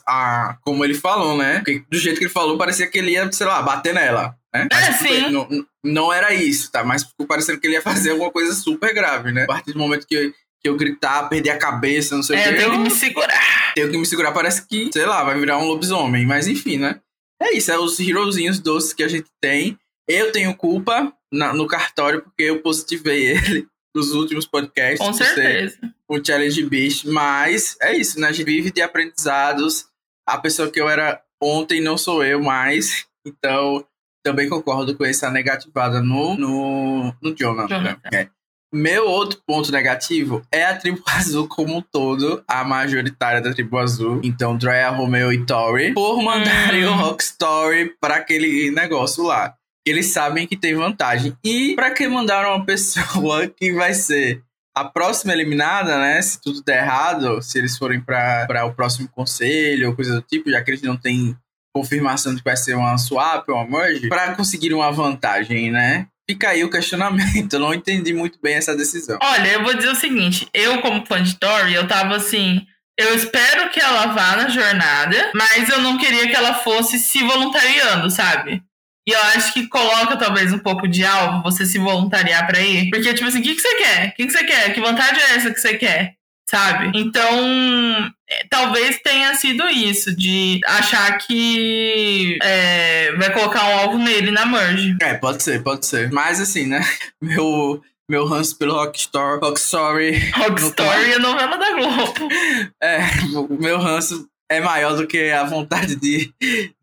a. 0.06 0.58
Como 0.64 0.84
ele 0.84 0.94
falou, 0.94 1.38
né? 1.38 1.56
Porque 1.60 1.84
do 1.90 1.98
jeito 1.98 2.18
que 2.18 2.26
ele 2.26 2.32
falou, 2.34 2.58
parecia 2.58 2.88
que 2.88 2.98
ele 2.98 3.12
ia, 3.12 3.32
sei 3.32 3.48
lá, 3.48 3.62
bater 3.62 3.94
nela. 3.94 4.36
Né? 4.54 4.68
É, 4.72 4.86
tudo 4.92 4.98
sim. 4.98 5.04
bem, 5.08 5.32
Não, 5.32 5.48
não 5.84 6.14
era 6.14 6.34
isso, 6.34 6.72
tá? 6.72 6.84
Mas 6.84 7.04
ficou 7.04 7.28
parecendo 7.28 7.60
que 7.60 7.68
ele 7.68 7.76
ia 7.76 7.82
fazer 7.82 8.12
alguma 8.12 8.32
coisa 8.32 8.54
super 8.54 8.94
grave, 8.94 9.32
né? 9.32 9.44
A 9.44 9.48
partir 9.48 9.74
do 9.74 9.80
momento 9.80 10.08
que, 10.08 10.32
que 10.62 10.68
eu 10.70 10.76
gritar, 10.76 11.30
perder 11.30 11.52
a 11.52 11.58
cabeça, 11.58 12.16
não 12.16 12.24
sei 12.24 12.36
o 12.36 12.40
É, 12.40 12.44
que. 12.44 12.50
eu 12.50 12.58
tenho 12.58 12.70
que 12.72 12.76
eu- 12.78 12.82
me 12.82 12.92
segurar. 12.92 13.74
tenho 13.76 13.92
que 13.92 13.98
me 13.98 14.06
segurar, 14.06 14.32
parece 14.32 14.68
que, 14.68 14.90
sei 14.92 15.06
lá, 15.06 15.24
vai 15.24 15.40
virar 15.40 15.58
um 15.60 15.66
lobisomem. 15.66 16.26
Mas 16.26 16.48
enfim, 16.48 16.78
né? 16.78 17.00
É 17.42 17.56
isso, 17.56 17.72
é 17.72 17.78
os 17.78 18.00
herozinhos 18.00 18.60
doces 18.60 18.92
que 18.94 19.04
a 19.04 19.08
gente 19.08 19.28
tem. 19.42 19.78
Eu 20.08 20.32
tenho 20.32 20.54
culpa 20.56 21.14
na- 21.32 21.54
no 21.54 21.68
cartório 21.68 22.22
porque 22.24 22.44
eu 22.44 22.62
positivei 22.62 23.28
ele 23.28 23.68
nos 23.96 24.12
últimos 24.14 24.46
podcasts. 24.46 25.00
Com 25.00 25.14
ser 25.14 25.26
certeza. 25.26 25.78
O 26.08 26.24
Challenge 26.24 26.66
Beast. 26.66 27.06
Mas 27.06 27.76
é 27.82 27.96
isso, 27.96 28.20
né? 28.20 28.28
A 28.28 28.32
gente 28.32 28.46
vive 28.46 28.72
de 28.72 28.82
aprendizados. 28.82 29.88
A 30.28 30.38
pessoa 30.38 30.70
que 30.70 30.80
eu 30.80 30.88
era 30.90 31.22
ontem 31.42 31.82
não 31.82 31.98
sou 31.98 32.24
eu 32.24 32.42
mais. 32.42 33.06
Então, 33.26 33.86
também 34.24 34.50
concordo 34.50 34.96
com 34.96 35.06
essa 35.06 35.30
negativada 35.30 36.02
no, 36.02 36.36
no, 36.36 37.14
no 37.22 37.36
Jonathan. 37.36 37.98
É. 38.14 38.28
Meu 38.72 39.08
outro 39.08 39.42
ponto 39.48 39.72
negativo 39.72 40.44
é 40.52 40.64
a 40.64 40.78
tribo 40.78 41.02
azul 41.10 41.48
como 41.48 41.78
um 41.78 41.82
todo, 41.82 42.44
a 42.48 42.64
majoritária 42.64 43.42
da 43.42 43.52
tribo 43.52 43.78
azul. 43.80 44.22
Então, 44.24 44.56
Drea, 44.56 44.90
Romeo 44.90 45.34
e 45.34 45.44
Tori, 45.44 45.94
por 45.94 46.22
mandarem 46.22 46.86
Hum. 46.86 46.92
o 46.92 46.96
Rock 46.96 47.24
Story 47.24 47.96
para 48.00 48.16
aquele 48.18 48.70
negócio 48.70 49.24
lá. 49.24 49.56
Eles 49.90 50.08
sabem 50.08 50.48
que 50.48 50.56
tem 50.56 50.76
vantagem. 50.76 51.36
E 51.44 51.74
para 51.76 51.92
que 51.92 52.08
mandaram 52.08 52.56
uma 52.56 52.64
pessoa 52.66 53.48
que 53.48 53.74
vai 53.74 53.94
ser 53.94 54.42
a 54.76 54.86
próxima 54.86 55.34
eliminada, 55.34 55.98
né? 55.98 56.22
Se 56.22 56.42
tudo 56.42 56.64
der 56.64 56.84
errado, 56.84 57.42
se 57.42 57.58
eles 57.58 57.78
forem 57.78 58.00
para 58.00 58.66
o 58.66 58.74
próximo 58.74 59.10
conselho 59.10 59.90
ou 59.90 59.96
coisa 59.96 60.16
do 60.16 60.22
tipo, 60.22 60.50
já 60.50 60.62
que 60.62 60.72
eles 60.72 60.82
não 60.82 60.96
têm 60.96 61.36
confirmação 61.76 62.34
de 62.34 62.40
que 62.40 62.50
vai 62.50 62.58
ser 62.58 62.76
uma 62.76 62.98
swap 62.98 63.48
ou 63.50 63.56
uma 63.56 63.80
merge, 63.80 64.08
para 64.08 64.36
conseguir 64.36 64.74
uma 64.74 64.92
vantagem, 64.92 65.72
né? 65.72 66.08
Fica 66.30 66.50
aí 66.50 66.64
o 66.64 66.70
questionamento. 66.70 67.54
Eu 67.54 67.60
não 67.60 67.74
entendi 67.74 68.14
muito 68.14 68.40
bem 68.42 68.56
essa 68.56 68.76
decisão. 68.76 69.18
Olha, 69.22 69.54
eu 69.54 69.64
vou 69.64 69.74
dizer 69.74 69.90
o 69.90 69.96
seguinte: 69.96 70.48
eu, 70.54 70.82
como 70.82 71.06
fã 71.06 71.22
de 71.22 71.36
Tori, 71.38 71.74
eu 71.74 71.88
tava 71.88 72.16
assim. 72.16 72.66
Eu 72.98 73.16
espero 73.16 73.70
que 73.70 73.80
ela 73.80 74.08
vá 74.08 74.36
na 74.36 74.50
jornada, 74.50 75.32
mas 75.34 75.70
eu 75.70 75.82
não 75.82 75.98
queria 75.98 76.28
que 76.28 76.36
ela 76.36 76.54
fosse 76.54 77.00
se 77.00 77.24
voluntariando, 77.24 78.12
sabe? 78.12 78.62
E 79.10 79.12
eu 79.12 79.22
acho 79.36 79.54
que 79.56 79.66
coloca 79.66 80.16
talvez 80.18 80.54
um 80.54 80.60
pouco 80.60 80.88
de 80.88 81.04
alvo 81.04 81.42
você 81.42 81.66
se 81.66 81.80
voluntariar 81.80 82.46
pra 82.46 82.62
ir. 82.62 82.92
Porque, 82.92 83.12
tipo 83.12 83.28
assim, 83.28 83.40
o 83.40 83.42
que, 83.42 83.56
que 83.56 83.62
você 83.62 83.76
quer? 83.76 84.10
O 84.10 84.14
que, 84.14 84.28
que 84.28 84.32
você 84.32 84.44
quer? 84.44 84.72
Que 84.72 84.80
vontade 84.80 85.20
é 85.20 85.36
essa 85.36 85.50
que 85.52 85.60
você 85.60 85.74
quer? 85.74 86.14
Sabe? 86.48 86.92
Então, 86.94 88.12
é, 88.30 88.46
talvez 88.52 89.00
tenha 89.04 89.34
sido 89.34 89.68
isso, 89.68 90.16
de 90.16 90.60
achar 90.64 91.18
que 91.18 92.38
é, 92.44 93.12
vai 93.14 93.34
colocar 93.34 93.68
um 93.68 93.80
alvo 93.80 93.98
nele 93.98 94.30
na 94.30 94.46
merge. 94.46 94.96
É, 95.02 95.16
pode 95.16 95.42
ser, 95.42 95.64
pode 95.64 95.88
ser. 95.88 96.12
Mas 96.12 96.40
assim, 96.40 96.68
né? 96.68 96.82
Meu, 97.20 97.82
meu 98.08 98.28
ranço 98.28 98.58
pelo 98.60 98.76
Rockstar, 98.76 99.40
Rockstory, 99.40 100.32
Rock 100.36 100.62
Story 100.62 101.14
é 101.14 101.20
novela 101.20 101.58
da 101.58 101.72
Globo. 101.74 102.30
é, 102.82 103.00
o 103.36 103.60
meu 103.60 103.80
ranço 103.80 104.29
é 104.50 104.60
maior 104.60 104.96
do 104.96 105.08
que 105.08 105.30
a 105.32 105.44
vontade 105.44 105.96
de, 105.96 106.34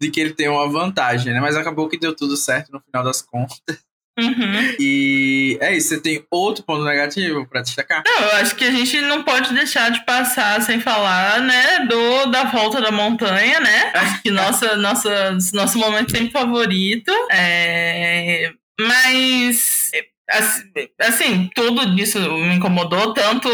de 0.00 0.11
que 0.11 0.20
ele 0.20 0.32
tenha 0.32 0.52
uma 0.52 0.68
vantagem, 0.68 1.32
né? 1.32 1.40
Mas 1.40 1.56
acabou 1.56 1.88
que 1.88 1.99
deu 1.99 2.14
tudo 2.14 2.37
certo 2.37 2.70
no 2.73 2.80
final 2.80 3.04
das 3.04 3.20
contas. 3.20 3.85
Uhum. 4.18 4.76
E 4.80 5.58
é 5.61 5.76
isso, 5.76 5.88
você 5.88 6.00
tem 6.00 6.25
outro 6.30 6.64
ponto 6.64 6.82
negativo 6.85 7.46
pra 7.46 7.61
destacar? 7.61 8.02
Não, 8.06 8.23
eu 8.23 8.37
acho 8.37 8.56
que 8.56 8.64
a 8.64 8.70
gente 8.70 8.99
não 9.02 9.23
pode 9.23 9.52
deixar 9.52 9.90
de 9.90 10.02
passar 10.06 10.62
sem 10.62 10.80
falar, 10.80 11.42
né, 11.42 11.80
do 11.85 12.26
da 12.30 12.44
volta 12.44 12.80
da 12.80 12.90
montanha, 12.90 13.61
né? 13.61 13.92
Acho 13.94 14.23
que 14.23 14.30
nossa, 14.30 14.75
nossa, 14.78 15.37
nosso 15.52 15.78
momento 15.78 16.12
sempre 16.12 16.30
favorito. 16.30 17.12
É... 17.30 18.52
Mas 18.80 19.75
Assim, 20.99 21.49
tudo 21.54 21.99
isso 22.00 22.18
me 22.18 22.56
incomodou, 22.56 23.14
tanto 23.14 23.49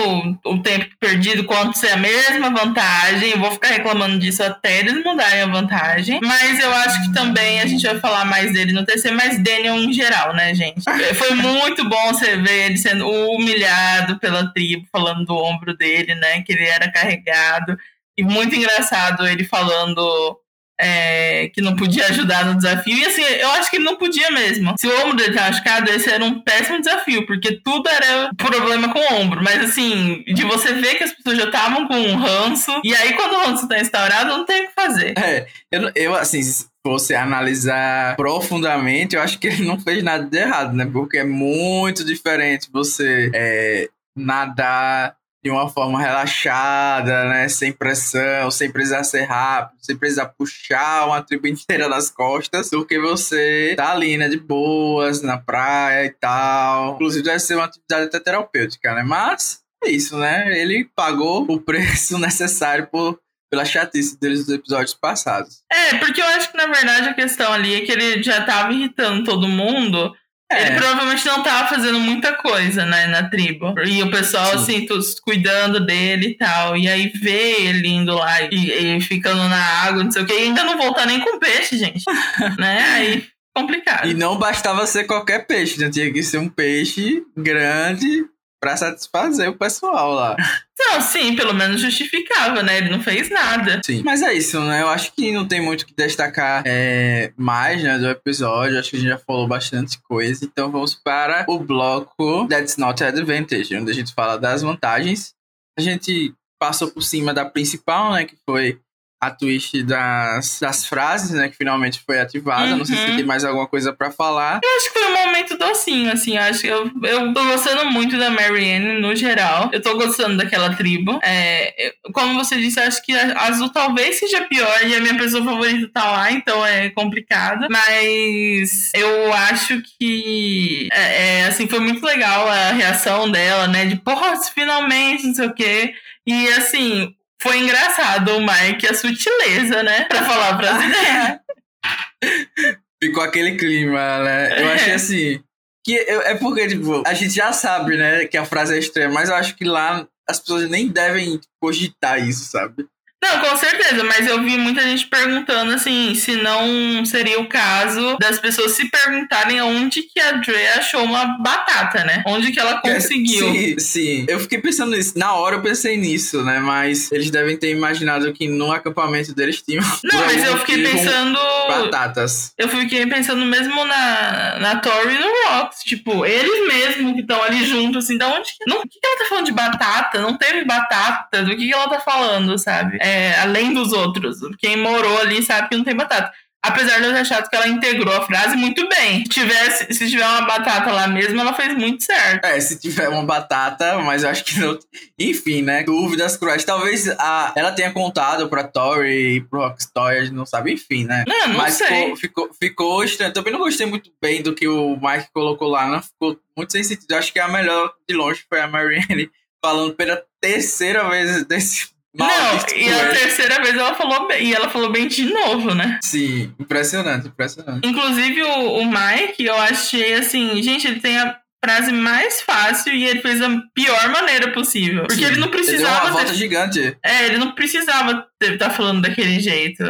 o 0.45 0.63
tempo 0.63 0.87
perdido 0.99 1.45
quanto 1.45 1.77
ser 1.77 1.91
a 1.91 1.97
mesma 1.97 2.49
vantagem. 2.51 3.31
Eu 3.31 3.39
vou 3.41 3.51
ficar 3.53 3.69
reclamando 3.69 4.19
disso 4.19 4.43
até 4.43 4.79
eles 4.79 5.05
mudarem 5.05 5.43
a 5.43 5.47
vantagem. 5.47 6.19
Mas 6.23 6.59
eu 6.59 6.73
acho 6.73 7.03
que 7.03 7.13
também 7.13 7.61
a 7.61 7.67
gente 7.67 7.87
vai 7.87 8.01
falar 8.01 8.25
mais 8.25 8.53
dele 8.55 8.73
no 8.73 8.87
TC, 8.87 9.11
mas 9.11 9.43
Daniel 9.43 9.77
em 9.77 9.93
geral, 9.93 10.35
né, 10.35 10.55
gente? 10.55 10.83
Foi 11.15 11.35
muito 11.35 11.87
bom 11.89 12.09
você 12.09 12.37
ver 12.37 12.67
ele 12.67 12.79
sendo 12.79 13.07
humilhado 13.07 14.19
pela 14.19 14.51
tribo, 14.53 14.87
falando 14.91 15.27
do 15.27 15.37
ombro 15.37 15.77
dele, 15.77 16.15
né? 16.15 16.43
Que 16.43 16.55
ele 16.55 16.65
era 16.65 16.91
carregado. 16.91 17.77
E 18.17 18.23
muito 18.23 18.55
engraçado 18.55 19.27
ele 19.27 19.45
falando 19.45 20.39
é, 20.83 21.49
que 21.55 21.63
não 21.63 21.77
podia 21.77 22.07
ajudar 22.07 22.45
no 22.45 22.57
desafio. 22.57 22.97
E 22.97 23.07
assim, 23.07 23.23
eu 23.23 23.51
acho 23.53 23.71
que 23.71 23.77
ele 23.77 23.85
não 23.85 23.97
podia 23.97 24.31
mesmo. 24.33 24.75
Se 24.77 24.89
o 24.89 25.01
ombro 25.03 25.17
dele 25.17 25.35
tá 25.35 25.43
machucado, 25.43 25.91
esse 25.91 26.11
era 26.11 26.25
um 26.25 26.41
péssimo 26.41 26.81
desafio, 26.81 27.25
porque 27.25 27.61
tudo 27.63 27.89
era 27.89 28.31
problema 28.37 28.93
com 28.93 28.99
o 28.99 29.21
ombro. 29.21 29.43
Mas 29.43 29.65
assim, 29.65 30.25
de 30.27 30.45
você 30.45 30.73
ver 30.73 30.97
que 30.97 31.05
as 31.05 31.13
pessoas 31.13 31.39
já 31.39 31.45
estavam 31.45 31.87
com 31.87 31.95
um 31.95 32.17
ranço, 32.17 32.81
e 32.83 32.95
aí 32.95 33.13
quando 33.13 33.35
o 33.35 33.47
ranço 33.47 33.69
tá 33.69 33.79
instaurado, 33.79 34.31
não 34.31 34.45
tem 34.45 34.65
o 34.65 34.69
que 34.69 34.75
fazer. 34.75 35.15
É, 35.17 35.47
eu, 35.71 35.93
eu 35.95 36.15
assim, 36.17 36.41
você 36.85 37.15
analisar 37.15 38.17
profundamente, 38.17 39.15
eu 39.15 39.23
acho 39.23 39.39
que 39.39 39.47
ele 39.47 39.65
não 39.65 39.79
fez 39.79 40.03
nada 40.03 40.25
de 40.25 40.37
errado, 40.37 40.75
né? 40.75 40.85
Porque 40.93 41.19
é 41.19 41.25
muito 41.25 42.05
diferente 42.05 42.69
você 42.73 43.31
é, 43.33 43.89
nadar 44.17 45.15
de 45.43 45.51
uma 45.51 45.69
forma 45.69 46.01
relaxada, 46.01 47.25
né? 47.25 47.49
Sem 47.49 47.73
pressão, 47.73 48.51
sem 48.51 48.71
precisar 48.71 49.03
ser 49.03 49.25
rápido, 49.25 49.79
sem 49.83 49.97
precisar 49.97 50.27
puxar 50.27 51.07
uma 51.07 51.23
tribo 51.23 51.47
inteira 51.49 51.89
nas 51.89 52.11
costas, 52.11 52.71
do 52.71 52.87
que 52.87 52.99
você 52.99 53.75
tá 53.77 53.93
ali, 53.93 54.17
né? 54.17 54.29
De 54.29 54.39
boas, 54.39 55.21
na 55.21 55.39
praia 55.39 56.07
e 56.07 56.11
tal. 56.11 56.95
Inclusive, 56.95 57.25
deve 57.25 57.41
ser 57.41 57.57
uma 57.57 57.65
atividade 57.65 58.07
até 58.07 58.21
terapêutica, 58.21 58.95
né? 58.95 59.03
Mas 59.03 59.61
é 59.85 59.91
isso, 59.91 60.17
né? 60.17 60.57
Ele 60.57 60.89
pagou 60.95 61.45
o 61.49 61.61
preço 61.61 62.17
necessário 62.21 62.87
por 62.87 63.19
pela 63.51 63.67
chatice 63.67 64.19
deles 64.19 64.47
dos 64.47 64.55
episódios 64.55 64.95
passados. 64.95 65.63
É, 65.71 65.99
porque 65.99 66.23
eu 66.23 66.27
acho 66.29 66.51
que 66.51 66.57
na 66.57 66.69
verdade 66.69 67.11
a 67.11 67.13
questão 67.13 67.53
ali 67.53 67.75
é 67.75 67.81
que 67.83 67.93
ele 67.93 68.23
já 68.23 68.43
tava 68.47 68.73
irritando 68.73 69.25
todo 69.25 69.47
mundo 69.47 70.11
é. 70.53 70.67
Ele 70.69 70.77
provavelmente 70.77 71.27
não 71.27 71.43
tava 71.43 71.69
fazendo 71.69 71.99
muita 71.99 72.33
coisa, 72.35 72.85
né, 72.85 73.07
na 73.07 73.29
tribo. 73.29 73.75
E 73.85 74.03
o 74.03 74.11
pessoal, 74.11 74.51
Sim. 74.51 74.57
assim, 74.57 74.87
todos 74.87 75.19
cuidando 75.21 75.85
dele 75.85 76.29
e 76.29 76.37
tal. 76.37 76.77
E 76.77 76.89
aí 76.89 77.09
vê 77.15 77.67
ele 77.67 77.89
indo 77.89 78.15
lá 78.15 78.43
e, 78.43 78.97
e 78.97 79.01
ficando 79.01 79.49
na 79.49 79.65
água, 79.85 80.05
não 80.05 80.11
sei 80.11 80.23
o 80.23 80.27
que, 80.27 80.33
e 80.33 80.43
ainda 80.43 80.65
não 80.65 80.77
voltar 80.77 81.07
nem 81.07 81.21
com 81.21 81.39
peixe, 81.39 81.77
gente. 81.77 82.05
né? 82.59 82.81
Aí 82.95 83.25
complicado. 83.55 84.09
E 84.09 84.15
não 84.15 84.39
bastava 84.39 84.87
ser 84.87 85.05
qualquer 85.05 85.47
peixe, 85.47 85.79
né? 85.79 85.91
Tinha 85.91 86.13
que 86.13 86.23
ser 86.23 86.39
um 86.39 86.49
peixe 86.49 87.23
grande, 87.37 88.25
para 88.63 88.77
satisfazer 88.77 89.51
o 89.51 89.59
pessoal 89.59 90.13
lá. 90.13 90.37
Não, 90.79 91.01
sim, 91.01 91.35
pelo 91.35 91.53
menos 91.53 91.81
justificava, 91.81 92.63
né? 92.63 92.79
Ele 92.79 92.91
não 92.91 93.01
fez 93.01 93.31
nada. 93.31 93.81
Sim. 93.87 94.03
Mas 94.05 94.21
é 94.21 94.35
isso, 94.35 94.61
né? 94.61 94.83
Eu 94.83 94.89
acho 94.89 95.13
que 95.15 95.31
não 95.31 95.47
tem 95.47 95.61
muito 95.61 95.87
que 95.87 95.95
destacar 95.95 96.65
é, 96.67 97.33
mais, 97.37 97.83
né, 97.83 97.99
do 97.99 98.09
episódio. 98.09 98.79
Acho 98.79 98.91
que 98.91 98.97
a 98.97 98.99
gente 98.99 99.09
já 99.09 99.19
falou 99.19 99.47
bastante 99.47 100.01
coisa. 100.03 100.45
Então 100.45 100.73
vamos 100.73 100.95
para 100.95 101.45
o 101.49 101.59
bloco 101.61 102.49
That's 102.49 102.77
Not 102.79 103.03
Advantage, 103.03 103.77
onde 103.77 103.93
a 103.93 103.95
gente 103.95 104.13
fala 104.13 104.37
das 104.37 104.63
vantagens. 104.63 105.35
A 105.79 105.81
gente 105.81 106.35
passou 106.59 106.91
por 106.91 107.03
cima 107.03 107.33
da 107.33 107.45
principal, 107.45 108.13
né? 108.13 108.25
Que 108.25 108.37
foi 108.45 108.81
a 109.23 109.31
twist 109.31 109.85
das, 109.85 110.59
das 110.59 110.85
frases, 110.85 111.31
né? 111.31 111.49
Que 111.49 111.57
finalmente 111.57 112.03
foi 112.05 112.19
ativada. 112.19 112.73
Uhum. 112.73 112.79
Não 112.79 112.85
sei 112.85 112.97
se 112.97 113.05
uhum. 113.05 113.17
tem 113.17 113.25
mais 113.25 113.45
alguma 113.45 113.69
coisa 113.69 113.93
para 113.93 114.11
falar. 114.11 114.59
Eu 114.65 114.77
acho 114.77 114.93
que 114.93 114.99
foi 114.99 115.09
um 115.09 115.27
momento 115.27 115.57
docinho, 115.57 116.11
assim. 116.11 116.37
Acho 116.37 116.63
que 116.63 116.67
eu, 116.67 116.91
eu 117.05 117.33
tô 117.33 117.45
gostando 117.45 117.89
muito 117.89 118.19
da 118.19 118.31
Marianne 118.31 119.01
no 119.01 119.15
geral. 119.15 119.71
Eu 119.73 119.81
tô 119.81 119.95
gostando 119.97 120.37
daquela 120.37 120.75
tribo. 120.75 121.21
É, 121.23 121.93
como 122.13 122.35
você 122.35 122.57
disse, 122.57 122.81
acho 122.81 123.01
que 123.05 123.13
a 123.13 123.43
Azul 123.43 123.69
talvez 123.69 124.19
seja 124.19 124.45
pior 124.49 124.85
e 124.85 124.97
a 124.97 125.01
minha 125.01 125.17
pessoa 125.17 125.45
favorita 125.45 125.89
tá 125.95 126.11
lá, 126.11 126.33
então 126.33 126.67
é 126.67 126.91
complicado. 126.91 127.69
Mas 127.71 128.91
eu 128.93 129.33
acho 129.33 129.81
que, 130.01 130.89
é, 130.93 131.43
é 131.43 131.45
assim, 131.45 131.69
foi 131.69 131.79
muito 131.79 132.05
legal 132.05 132.49
a 132.49 132.73
reação 132.73 133.31
dela, 133.31 133.69
né? 133.69 133.87
De, 133.87 133.95
porra, 133.95 134.35
finalmente, 134.53 135.29
não 135.29 135.35
sei 135.35 135.47
o 135.47 135.55
quê. 135.55 135.95
E 136.27 136.49
assim, 136.49 137.15
foi 137.43 137.59
engraçado 137.59 138.37
o 138.37 138.41
Mike, 138.41 138.87
a 138.87 138.95
sutileza, 138.95 139.83
né? 139.83 140.05
Pra 140.05 140.25
falar 140.25 140.53
brasileiro. 140.53 141.41
Ficou 143.03 143.23
aquele 143.23 143.57
clima, 143.57 144.23
né? 144.23 144.63
Eu 144.63 144.69
é. 144.69 144.75
achei 144.75 144.93
assim. 144.95 145.43
Que 145.85 145.99
é 145.99 146.37
porque, 146.37 146.69
tipo, 146.69 147.03
a 147.05 147.13
gente 147.13 147.35
já 147.35 147.53
sabe, 147.53 147.97
né, 147.97 148.25
que 148.27 148.37
a 148.37 148.45
frase 148.45 148.77
é 148.77 148.79
estranha, 148.79 149.09
mas 149.09 149.29
eu 149.29 149.35
acho 149.35 149.57
que 149.57 149.65
lá 149.65 150.07
as 150.29 150.39
pessoas 150.39 150.71
nem 150.71 150.87
devem 150.87 151.41
cogitar 151.61 152.25
isso, 152.25 152.45
sabe? 152.45 152.87
Não, 153.23 153.39
com 153.39 153.57
certeza, 153.57 154.03
mas 154.03 154.27
eu 154.27 154.43
vi 154.43 154.59
muita 154.59 154.83
gente 154.83 155.07
perguntando 155.07 155.73
assim, 155.73 156.13
se 156.15 156.37
não 156.37 157.05
seria 157.05 157.41
o 157.41 157.47
caso 157.47 158.17
das 158.19 158.41
pessoas 158.41 158.73
se 158.73 158.91
perguntarem 158.91 159.61
onde 159.63 160.03
que 160.03 160.19
a 160.19 160.33
Dre 160.33 160.67
achou 160.77 161.05
uma 161.05 161.39
batata, 161.39 162.05
né? 162.05 162.25
Onde 162.27 162.51
que 162.51 162.59
ela 162.59 162.81
conseguiu. 162.81 163.53
Sim, 163.53 163.79
sim. 163.79 164.27
Eu 164.29 164.41
fiquei 164.41 164.59
pensando 164.59 164.97
nisso. 164.97 165.17
Na 165.17 165.35
hora 165.35 165.57
eu 165.57 165.63
pensei 165.63 165.97
nisso, 165.97 166.43
né? 166.43 166.59
Mas 166.59 167.13
eles 167.13 167.31
devem 167.31 167.57
ter 167.57 167.71
imaginado 167.71 168.33
que 168.33 168.49
no 168.49 168.73
acampamento 168.73 169.33
deles 169.35 169.63
tinham. 169.63 169.85
Não, 170.03 170.19
mas 170.27 170.45
eu 170.45 170.59
fiquei 170.59 170.83
pensando. 170.83 171.39
Batatas. 171.69 172.53
Eu 172.59 172.69
fiquei 172.69 173.07
pensando 173.07 173.45
mesmo 173.45 173.85
na, 173.85 174.59
na 174.59 174.77
Tori 174.77 175.15
e 175.15 175.19
no 175.19 175.29
Rox. 175.47 175.79
Tipo, 175.85 176.27
eles 176.27 176.67
mesmos 176.67 177.15
que 177.15 177.21
estão 177.21 177.43
ali 177.43 177.65
juntos, 177.65 178.05
assim, 178.05 178.19
da 178.19 178.29
onde 178.29 178.53
que. 178.53 178.69
Não, 178.69 178.79
o 178.79 178.83
que, 178.83 178.99
que 178.99 179.07
ela 179.07 179.19
tá 179.19 179.25
falando 179.27 179.47
de 179.47 179.53
batata? 179.53 180.21
Não 180.21 180.37
teve 180.37 180.65
batata? 180.65 181.43
Do 181.45 181.51
que, 181.51 181.69
que 181.69 181.73
ela 181.73 181.89
tá 181.89 182.01
falando, 182.01 182.59
sabe? 182.59 182.99
É, 183.01 183.12
é, 183.13 183.39
além 183.41 183.75
dos 183.75 183.93
outros. 183.93 184.39
Quem 184.59 184.77
morou 184.77 185.19
ali 185.21 185.43
sabe 185.43 185.69
que 185.69 185.77
não 185.77 185.85
tem 185.85 185.95
batata. 185.95 186.33
Apesar 186.65 187.01
de 187.01 187.07
eu 187.07 187.13
ter 187.13 187.19
achado 187.19 187.51
que 187.51 187.57
ela 187.57 187.67
integrou 187.67 188.15
a 188.15 188.25
frase 188.25 188.55
muito 188.55 188.89
bem. 188.89 189.25
Se, 189.25 189.31
tivesse, 189.31 189.93
se 189.93 190.09
tiver 190.09 190.25
uma 190.25 190.43
batata 190.43 190.93
lá 190.93 191.09
mesmo, 191.09 191.41
ela 191.41 191.53
fez 191.53 191.75
muito 191.75 192.05
certo. 192.05 192.45
É, 192.45 192.61
se 192.61 192.79
tiver 192.79 193.09
uma 193.09 193.25
batata, 193.25 193.99
mas 193.99 194.23
eu 194.23 194.31
acho 194.31 194.45
que 194.45 194.61
não. 194.61 194.79
Enfim, 195.19 195.63
né? 195.63 195.83
Dúvidas 195.83 196.37
cruéis. 196.37 196.63
Talvez 196.63 197.09
a, 197.19 197.53
ela 197.57 197.73
tenha 197.73 197.91
contado 197.91 198.49
pra 198.49 198.63
Tori 198.63 199.39
e 199.39 199.41
pro 199.41 199.75
gente 200.21 200.31
não 200.31 200.47
sabe, 200.47 200.73
enfim, 200.73 201.05
né? 201.05 201.25
Não, 201.27 201.49
não 201.49 201.57
mas 201.57 201.75
sei. 201.75 201.89
Ficou, 201.89 202.17
ficou, 202.17 202.51
ficou 202.55 203.05
estranho. 203.05 203.33
Também 203.33 203.53
não 203.53 203.59
gostei 203.59 203.87
muito 203.87 204.13
bem 204.23 204.41
do 204.41 204.55
que 204.55 204.69
o 204.69 204.97
Mike 205.03 205.33
colocou 205.35 205.67
lá, 205.67 205.89
não 205.89 206.01
ficou 206.01 206.39
muito 206.57 206.71
sem 206.71 206.85
sentido. 206.85 207.11
Eu 207.11 207.19
acho 207.19 207.33
que 207.33 207.41
a 207.41 207.49
melhor 207.49 207.93
de 208.09 208.15
longe 208.15 208.45
foi 208.49 208.61
a 208.61 208.69
Marianne 208.69 209.29
falando 209.61 209.95
pela 209.95 210.23
terceira 210.41 211.09
vez 211.09 211.45
desse 211.45 211.89
não, 212.15 212.57
e 212.77 212.93
a 212.93 213.09
terceira 213.11 213.63
vez 213.63 213.75
ela 213.75 213.95
falou 213.95 214.29
bem, 214.29 214.47
e 214.47 214.55
ela 214.55 214.69
falou 214.69 214.91
bem 214.91 215.09
de 215.09 215.25
novo, 215.25 215.75
né? 215.75 215.99
Sim, 216.03 216.53
impressionante, 216.59 217.29
impressionante. 217.29 217.87
Inclusive 217.87 218.43
o, 218.43 218.81
o 218.81 218.87
Mike, 218.87 219.45
eu 219.45 219.57
achei 219.57 220.15
assim, 220.15 220.63
gente, 220.63 220.87
ele 220.87 221.01
tem 221.01 221.19
a 221.19 221.39
frase 221.65 221.93
mais 221.93 222.41
fácil 222.43 222.93
e 222.93 223.07
ele 223.07 223.21
fez 223.21 223.39
da 223.39 223.49
pior 223.73 224.09
maneira 224.11 224.51
possível. 224.53 225.05
Porque 225.07 225.25
Sim, 225.25 225.33
ele 225.33 225.41
não 225.41 225.49
precisava. 225.49 226.07
Ele 226.07 226.11
uma 226.11 226.11
volta 226.11 226.33
ter... 226.33 226.39
gigante. 226.39 226.97
É, 227.05 227.27
ele 227.27 227.39
não 227.39 227.53
precisava 227.53 228.27
estar 228.43 228.69
tá 228.69 228.71
falando 228.71 229.03
daquele 229.03 229.39
jeito. 229.39 229.85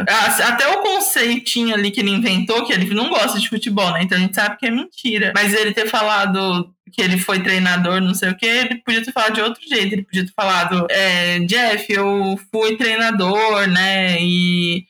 Até 0.45 0.67
o 0.67 0.81
conceitinho 0.81 1.73
ali 1.73 1.89
que 1.89 1.99
ele 1.99 2.11
inventou, 2.11 2.63
que 2.63 2.73
ele 2.73 2.93
não 2.93 3.09
gosta 3.09 3.39
de 3.39 3.49
futebol, 3.49 3.91
né? 3.91 4.03
Então 4.03 4.17
a 4.17 4.21
gente 4.21 4.35
sabe 4.35 4.57
que 4.57 4.67
é 4.67 4.71
mentira. 4.71 5.33
Mas 5.35 5.53
ele 5.53 5.73
ter 5.73 5.87
falado 5.87 6.71
que 6.91 7.01
ele 7.01 7.17
foi 7.17 7.41
treinador, 7.41 7.99
não 7.99 8.13
sei 8.13 8.29
o 8.29 8.37
que, 8.37 8.45
ele 8.45 8.75
podia 8.85 9.03
ter 9.03 9.11
falado 9.11 9.33
de 9.33 9.41
outro 9.41 9.61
jeito. 9.67 9.93
Ele 9.93 10.03
podia 10.03 10.25
ter 10.25 10.33
falado, 10.35 10.85
é, 10.91 11.39
Jeff, 11.39 11.91
eu 11.91 12.39
fui 12.51 12.77
treinador, 12.77 13.67
né? 13.67 14.21
E 14.21 14.85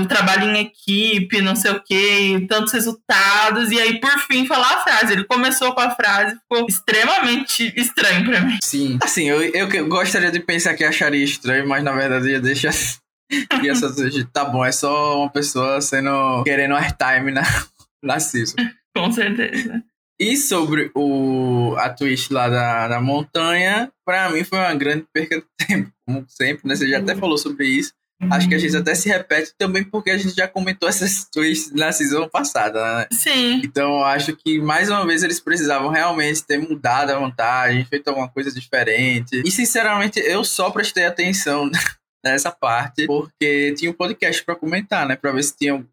o 0.00 0.06
trabalho 0.06 0.50
em 0.50 0.60
equipe, 0.60 1.40
não 1.40 1.54
sei 1.54 1.72
o 1.72 1.82
que, 1.82 2.46
tantos 2.48 2.72
resultados, 2.72 3.70
e 3.70 3.80
aí 3.80 4.00
por 4.00 4.18
fim 4.20 4.46
falar 4.46 4.74
a 4.74 4.82
frase. 4.82 5.12
Ele 5.12 5.24
começou 5.24 5.74
com 5.74 5.80
a 5.80 5.90
frase, 5.90 6.36
ficou 6.36 6.66
extremamente 6.68 7.72
estranho 7.76 8.24
pra 8.24 8.40
mim. 8.40 8.58
Sim, 8.62 8.98
assim, 9.02 9.28
eu, 9.28 9.42
eu 9.42 9.88
gostaria 9.88 10.30
de 10.30 10.40
pensar 10.40 10.74
que 10.74 10.84
acharia 10.84 11.24
estranho, 11.24 11.68
mas 11.68 11.82
na 11.82 11.92
verdade 11.92 12.30
ia 12.30 12.40
deixar. 12.40 12.72
só 12.72 13.88
dizer, 13.88 14.26
tá 14.32 14.44
bom, 14.44 14.64
é 14.64 14.72
só 14.72 15.20
uma 15.20 15.30
pessoa 15.30 15.80
sendo. 15.80 16.42
querendo 16.44 16.74
airtime 16.74 17.30
na, 17.30 17.42
na 18.02 18.20
season. 18.20 18.56
com 18.94 19.10
certeza. 19.10 19.82
E 20.18 20.36
sobre 20.36 20.92
o, 20.94 21.74
a 21.76 21.90
twist 21.90 22.32
lá 22.32 22.48
da, 22.48 22.86
da 22.86 23.00
montanha, 23.00 23.90
para 24.06 24.30
mim 24.30 24.44
foi 24.44 24.58
uma 24.58 24.74
grande 24.74 25.04
perca 25.12 25.40
de 25.40 25.66
tempo, 25.66 25.92
como 26.06 26.24
sempre, 26.28 26.68
né? 26.68 26.76
Você 26.76 26.88
já 26.88 26.98
até 26.98 27.16
falou 27.16 27.36
sobre 27.36 27.66
isso. 27.66 27.92
Acho 28.30 28.48
que 28.48 28.54
a 28.54 28.58
gente 28.58 28.76
até 28.76 28.94
se 28.94 29.08
repete 29.08 29.52
também 29.58 29.84
porque 29.84 30.10
a 30.10 30.16
gente 30.16 30.34
já 30.34 30.48
comentou 30.48 30.88
essas 30.88 31.26
twists 31.32 31.72
na 31.72 31.92
season 31.92 32.28
passada, 32.28 32.98
né? 32.98 33.06
Sim. 33.12 33.60
Então 33.64 34.02
acho 34.04 34.34
que 34.36 34.60
mais 34.60 34.88
uma 34.88 35.04
vez 35.06 35.22
eles 35.22 35.40
precisavam 35.40 35.90
realmente 35.90 36.42
ter 36.42 36.58
mudado 36.58 37.10
a 37.10 37.18
vantagem, 37.18 37.84
feito 37.84 38.08
alguma 38.08 38.28
coisa 38.28 38.52
diferente. 38.52 39.42
E 39.44 39.50
sinceramente 39.50 40.20
eu 40.20 40.44
só 40.44 40.70
prestei 40.70 41.04
atenção 41.04 41.70
nessa 42.24 42.50
parte 42.50 43.06
porque 43.06 43.74
tinha 43.76 43.90
um 43.90 43.94
podcast 43.94 44.42
para 44.44 44.56
comentar, 44.56 45.06
né? 45.06 45.16
Para 45.16 45.32
ver 45.32 45.42
se 45.42 45.56
tinha 45.56 45.84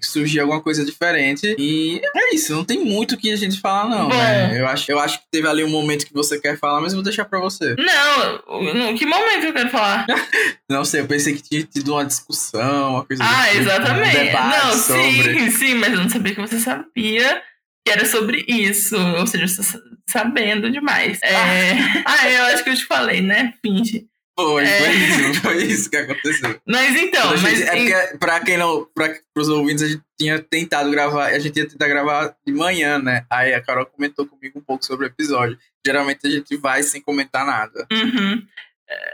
surgir 0.00 0.40
alguma 0.40 0.60
coisa 0.60 0.84
diferente. 0.84 1.54
E 1.58 2.00
é 2.14 2.34
isso, 2.34 2.54
não 2.54 2.64
tem 2.64 2.84
muito 2.84 3.14
o 3.14 3.18
que 3.18 3.32
a 3.32 3.36
gente 3.36 3.60
falar, 3.60 3.88
não. 3.88 4.08
Né? 4.08 4.60
Eu, 4.60 4.66
acho, 4.66 4.90
eu 4.90 4.98
acho 4.98 5.18
que 5.20 5.24
teve 5.30 5.48
ali 5.48 5.64
um 5.64 5.70
momento 5.70 6.06
que 6.06 6.12
você 6.12 6.40
quer 6.40 6.58
falar, 6.58 6.80
mas 6.80 6.92
eu 6.92 6.98
vou 6.98 7.04
deixar 7.04 7.24
pra 7.24 7.40
você. 7.40 7.74
Não, 7.76 8.94
que 8.94 9.06
momento 9.06 9.44
eu 9.44 9.52
quero 9.52 9.70
falar? 9.70 10.06
não 10.68 10.84
sei, 10.84 11.00
eu 11.00 11.06
pensei 11.06 11.34
que 11.34 11.42
tinha 11.42 11.64
tido 11.64 11.92
uma 11.92 12.04
discussão, 12.04 12.94
uma 12.94 13.04
coisa 13.04 13.22
Ah, 13.24 13.48
tipo, 13.48 13.62
exatamente. 13.62 14.36
Um 14.36 14.48
não, 14.48 14.78
sobre... 14.78 15.34
sim, 15.34 15.50
sim, 15.56 15.74
mas 15.74 15.92
eu 15.92 16.00
não 16.00 16.08
sabia 16.08 16.34
que 16.34 16.40
você 16.40 16.58
sabia 16.58 17.42
que 17.84 17.92
era 17.92 18.04
sobre 18.04 18.44
isso. 18.46 18.96
Ou 18.96 19.26
seja, 19.26 19.48
você 19.48 19.78
tá 19.78 19.84
sabendo 20.08 20.70
demais. 20.70 21.18
É... 21.22 21.34
Ah. 21.34 22.02
ah, 22.22 22.30
eu 22.30 22.44
acho 22.46 22.64
que 22.64 22.70
eu 22.70 22.76
te 22.76 22.84
falei, 22.84 23.20
né? 23.20 23.54
Finge. 23.64 24.06
Foi, 24.50 24.64
é... 24.64 24.78
foi 24.78 24.94
isso, 24.94 25.40
foi 25.40 25.62
isso 25.64 25.90
que 25.90 25.96
aconteceu. 25.96 26.60
Mas 26.66 26.96
então, 26.96 27.36
gente, 27.36 27.42
mas... 27.42 27.60
É 27.62 27.76
porque, 27.76 28.18
pra 28.18 28.40
quem 28.40 28.56
não, 28.56 28.86
para 28.94 29.14
os 29.36 29.48
ouvintes, 29.48 29.82
a 29.82 29.88
gente 29.88 30.02
tinha 30.18 30.38
tentado 30.38 30.90
gravar, 30.90 31.26
a 31.26 31.38
gente 31.38 31.56
ia 31.56 31.68
tentar 31.68 31.88
gravar 31.88 32.34
de 32.46 32.52
manhã, 32.52 32.98
né? 32.98 33.24
Aí 33.30 33.54
a 33.54 33.60
Carol 33.60 33.86
comentou 33.86 34.26
comigo 34.26 34.58
um 34.58 34.62
pouco 34.62 34.84
sobre 34.84 35.06
o 35.06 35.08
episódio. 35.08 35.58
Geralmente 35.86 36.26
a 36.26 36.30
gente 36.30 36.56
vai 36.56 36.82
sem 36.82 37.00
comentar 37.00 37.44
nada. 37.44 37.86
Uhum. 37.92 38.42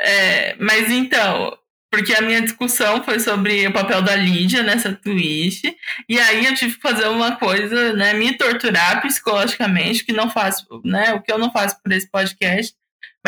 É, 0.01 0.57
mas 0.59 0.91
então, 0.91 1.57
porque 1.91 2.13
a 2.15 2.21
minha 2.21 2.43
discussão 2.43 3.03
foi 3.03 3.19
sobre 3.19 3.67
o 3.67 3.73
papel 3.73 4.03
da 4.03 4.15
Lídia 4.15 4.63
nessa 4.63 4.93
twist. 4.93 5.63
E 6.09 6.19
aí 6.19 6.45
eu 6.45 6.55
tive 6.55 6.75
que 6.75 6.83
fazer 6.83 7.07
uma 7.09 7.37
coisa, 7.37 7.95
né? 7.95 8.13
Me 8.13 8.37
torturar 8.37 9.01
psicologicamente, 9.01 10.05
que 10.05 10.13
não 10.13 10.29
faço, 10.29 10.67
né? 10.85 11.15
O 11.15 11.23
que 11.23 11.33
eu 11.33 11.39
não 11.39 11.51
faço 11.51 11.81
por 11.83 11.93
esse 11.93 12.11
podcast. 12.11 12.75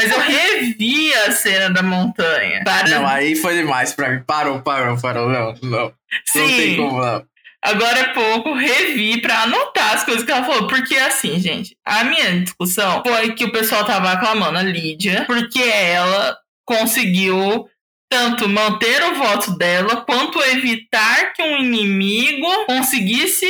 Mas 0.00 0.10
eu 0.10 0.18
revi 0.18 1.12
a 1.12 1.32
cena 1.32 1.68
da 1.70 1.82
montanha. 1.82 2.62
Para... 2.64 2.88
Não, 2.88 3.06
aí 3.06 3.36
foi 3.36 3.54
demais 3.56 3.92
pra 3.92 4.08
mim. 4.08 4.22
Parou, 4.26 4.62
parou, 4.62 4.98
parou. 4.98 5.28
Não, 5.28 5.54
não. 5.62 5.92
Sim. 6.24 6.40
Não 6.40 6.48
tem 6.48 6.76
como, 6.76 7.04
não. 7.04 7.24
Agora 7.62 8.00
há 8.00 8.14
pouco 8.14 8.54
revi 8.54 9.20
para 9.20 9.42
anotar 9.42 9.94
as 9.94 10.04
coisas 10.04 10.24
que 10.24 10.32
ela 10.32 10.46
falou. 10.46 10.66
Porque 10.66 10.96
assim, 10.96 11.38
gente, 11.38 11.76
a 11.84 12.04
minha 12.04 12.40
discussão 12.40 13.02
foi 13.06 13.34
que 13.34 13.44
o 13.44 13.52
pessoal 13.52 13.84
tava 13.84 14.10
aclamando 14.12 14.58
a 14.58 14.62
Lídia, 14.62 15.24
porque 15.26 15.60
ela 15.62 16.38
conseguiu 16.64 17.68
tanto 18.10 18.48
manter 18.48 19.02
o 19.04 19.14
voto 19.14 19.56
dela 19.58 19.96
quanto 19.98 20.40
evitar 20.40 21.34
que 21.34 21.42
um 21.42 21.58
inimigo 21.58 22.64
conseguisse 22.64 23.46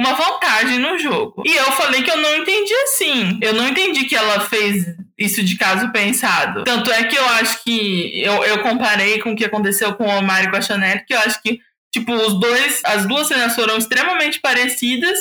uma 0.00 0.14
vantagem 0.14 0.78
no 0.78 0.98
jogo. 0.98 1.42
E 1.44 1.54
eu 1.54 1.72
falei 1.72 2.02
que 2.02 2.10
eu 2.10 2.16
não 2.16 2.38
entendi 2.38 2.72
assim. 2.84 3.38
Eu 3.42 3.52
não 3.52 3.68
entendi 3.68 4.04
que 4.04 4.16
ela 4.16 4.40
fez 4.40 4.86
isso 5.18 5.44
de 5.44 5.58
caso 5.58 5.92
pensado. 5.92 6.64
Tanto 6.64 6.90
é 6.90 7.04
que 7.04 7.16
eu 7.16 7.28
acho 7.28 7.62
que 7.62 8.22
eu, 8.24 8.42
eu 8.44 8.62
comparei 8.62 9.20
com 9.20 9.32
o 9.32 9.36
que 9.36 9.44
aconteceu 9.44 9.94
com 9.94 10.06
o 10.06 10.18
Omar 10.18 10.44
e 10.44 10.50
com 10.50 10.56
a 10.56 10.62
Chanel, 10.62 11.04
que 11.06 11.12
eu 11.12 11.18
acho 11.20 11.42
que 11.42 11.60
tipo 11.92 12.14
os 12.14 12.40
dois, 12.40 12.80
as 12.84 13.06
duas 13.06 13.26
cenas 13.26 13.54
foram 13.54 13.76
extremamente 13.76 14.40
parecidas. 14.40 15.18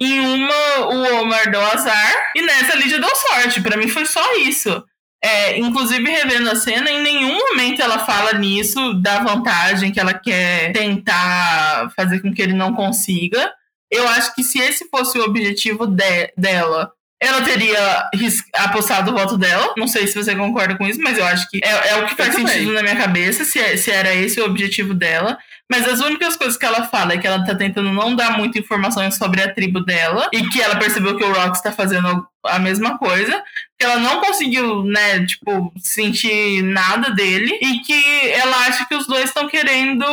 Em 0.00 0.20
uma, 0.20 0.86
o 0.86 1.22
Omar 1.22 1.50
deu 1.50 1.60
azar, 1.60 2.32
e 2.34 2.40
nessa 2.40 2.74
Lídia 2.76 3.00
deu 3.00 3.10
sorte. 3.14 3.60
Para 3.60 3.76
mim 3.76 3.88
foi 3.88 4.06
só 4.06 4.36
isso. 4.36 4.82
É, 5.22 5.58
inclusive, 5.58 6.08
revendo 6.08 6.48
a 6.48 6.56
cena, 6.56 6.90
em 6.90 7.02
nenhum 7.02 7.36
momento 7.36 7.82
ela 7.82 7.98
fala 7.98 8.32
nisso, 8.32 8.94
da 8.94 9.18
vantagem 9.18 9.92
que 9.92 10.00
ela 10.00 10.14
quer 10.14 10.72
tentar 10.72 11.90
fazer 11.94 12.20
com 12.20 12.32
que 12.32 12.40
ele 12.40 12.54
não 12.54 12.72
consiga. 12.72 13.52
Eu 13.90 14.08
acho 14.08 14.34
que 14.34 14.44
se 14.44 14.58
esse 14.58 14.88
fosse 14.88 15.18
o 15.18 15.24
objetivo 15.24 15.86
de, 15.86 16.32
dela, 16.36 16.92
ela 17.20 17.42
teria 17.42 18.08
apostado 18.54 19.10
o 19.10 19.14
voto 19.14 19.36
dela. 19.36 19.74
Não 19.76 19.86
sei 19.86 20.06
se 20.06 20.14
você 20.14 20.34
concorda 20.34 20.76
com 20.76 20.86
isso, 20.86 21.00
mas 21.02 21.18
eu 21.18 21.24
acho 21.26 21.48
que 21.50 21.60
é, 21.62 21.90
é 21.90 21.96
o 21.96 22.06
que 22.06 22.14
faz 22.14 22.34
sentido 22.34 22.72
na 22.72 22.82
minha 22.82 22.96
cabeça, 22.96 23.44
se, 23.44 23.58
é, 23.58 23.76
se 23.76 23.90
era 23.90 24.14
esse 24.14 24.40
o 24.40 24.46
objetivo 24.46 24.94
dela. 24.94 25.36
Mas 25.70 25.86
as 25.86 26.00
únicas 26.00 26.34
coisas 26.34 26.56
que 26.56 26.64
ela 26.64 26.88
fala 26.88 27.12
é 27.12 27.18
que 27.18 27.26
ela 27.26 27.44
tá 27.44 27.54
tentando 27.54 27.92
não 27.92 28.16
dar 28.16 28.36
muita 28.36 28.58
informação 28.58 29.08
sobre 29.12 29.42
a 29.42 29.54
tribo 29.54 29.80
dela 29.84 30.28
e 30.32 30.48
que 30.48 30.60
ela 30.60 30.76
percebeu 30.76 31.16
que 31.16 31.22
o 31.22 31.32
Rox 31.32 31.60
tá 31.60 31.70
fazendo 31.70 32.26
a 32.44 32.58
mesma 32.58 32.98
coisa, 32.98 33.40
que 33.78 33.84
ela 33.84 33.98
não 33.98 34.20
conseguiu, 34.20 34.82
né, 34.82 35.24
tipo, 35.24 35.72
sentir 35.78 36.62
nada 36.62 37.10
dele 37.10 37.56
e 37.62 37.80
que 37.80 38.30
ela 38.30 38.66
acha 38.66 38.84
que 38.86 38.94
os 38.96 39.06
dois 39.06 39.26
estão 39.26 39.46
querendo 39.46 40.04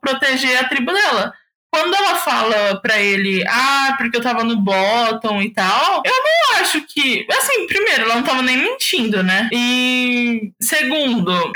proteger 0.00 0.58
a 0.58 0.68
tribo 0.68 0.90
dela. 0.90 1.32
Quando 1.72 1.94
ela 1.94 2.14
fala 2.16 2.80
pra 2.80 2.98
ele, 2.98 3.44
ah, 3.46 3.94
porque 3.98 4.16
eu 4.16 4.22
tava 4.22 4.42
no 4.42 4.56
bottom 4.56 5.42
e 5.42 5.50
tal, 5.50 6.02
eu 6.04 6.12
não 6.12 6.60
acho 6.60 6.82
que. 6.86 7.26
Assim, 7.30 7.66
primeiro, 7.66 8.02
ela 8.02 8.16
não 8.16 8.22
tava 8.22 8.42
nem 8.42 8.56
mentindo, 8.56 9.22
né? 9.22 9.50
E 9.52 10.50
segundo, 10.60 11.52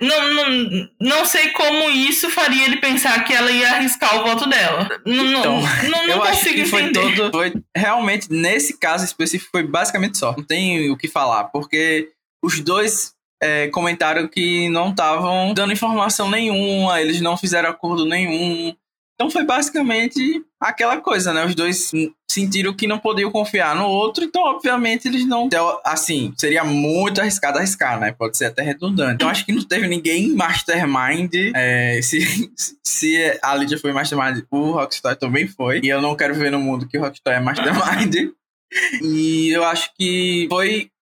não, 0.00 0.34
não, 0.34 0.88
não 1.00 1.24
sei 1.24 1.50
como 1.50 1.90
isso 1.90 2.28
faria 2.28 2.66
ele 2.66 2.76
pensar 2.76 3.24
que 3.24 3.32
ela 3.32 3.50
ia 3.50 3.72
arriscar 3.72 4.20
o 4.20 4.24
voto 4.24 4.48
dela. 4.48 4.86
Não, 5.04 5.40
então, 5.40 5.60
não, 5.90 6.06
não, 6.06 6.08
eu 6.16 6.22
acho 6.22 6.44
que 6.44 6.66
foi 6.66 6.92
todo. 6.92 7.30
Foi, 7.30 7.54
realmente, 7.74 8.30
nesse 8.30 8.78
caso 8.78 9.04
específico, 9.04 9.50
foi 9.50 9.62
basicamente 9.62 10.18
só. 10.18 10.34
Não 10.36 10.44
tem 10.44 10.90
o 10.90 10.96
que 10.96 11.08
falar, 11.08 11.44
porque 11.44 12.10
os 12.44 12.60
dois 12.60 13.14
é, 13.42 13.68
comentaram 13.68 14.28
que 14.28 14.68
não 14.68 14.90
estavam 14.90 15.54
dando 15.54 15.72
informação 15.72 16.30
nenhuma, 16.30 17.00
eles 17.00 17.20
não 17.20 17.36
fizeram 17.36 17.70
acordo 17.70 18.04
nenhum. 18.04 18.76
Então 19.18 19.28
foi 19.28 19.44
basicamente 19.44 20.44
aquela 20.60 20.98
coisa, 20.98 21.32
né? 21.32 21.44
Os 21.44 21.52
dois 21.52 21.90
sentiram 22.30 22.72
que 22.72 22.86
não 22.86 23.00
podiam 23.00 23.32
confiar 23.32 23.74
no 23.74 23.84
outro, 23.84 24.22
então 24.22 24.42
obviamente 24.42 25.08
eles 25.08 25.26
não. 25.26 25.46
Então, 25.46 25.80
assim, 25.84 26.32
seria 26.38 26.62
muito 26.62 27.20
arriscado 27.20 27.58
arriscar, 27.58 27.98
né? 27.98 28.12
Pode 28.12 28.36
ser 28.36 28.44
até 28.44 28.62
redundante. 28.62 29.14
Então 29.14 29.28
acho 29.28 29.44
que 29.44 29.52
não 29.52 29.64
teve 29.64 29.88
ninguém 29.88 30.32
mastermind. 30.36 31.34
É, 31.52 31.98
se, 32.00 32.48
se 32.86 33.38
a 33.42 33.56
Lydia 33.56 33.76
foi 33.76 33.92
mastermind, 33.92 34.44
o 34.52 34.70
Rockstar 34.70 35.16
também 35.16 35.48
foi. 35.48 35.80
E 35.82 35.88
eu 35.88 36.00
não 36.00 36.14
quero 36.14 36.36
ver 36.36 36.52
no 36.52 36.60
mundo 36.60 36.86
que 36.86 36.96
o 36.96 37.00
Rockstar 37.00 37.34
é 37.34 37.40
mastermind. 37.40 38.30
e 39.02 39.48
eu 39.50 39.64
acho 39.64 39.90
que 39.98 40.46
foi 40.48 40.92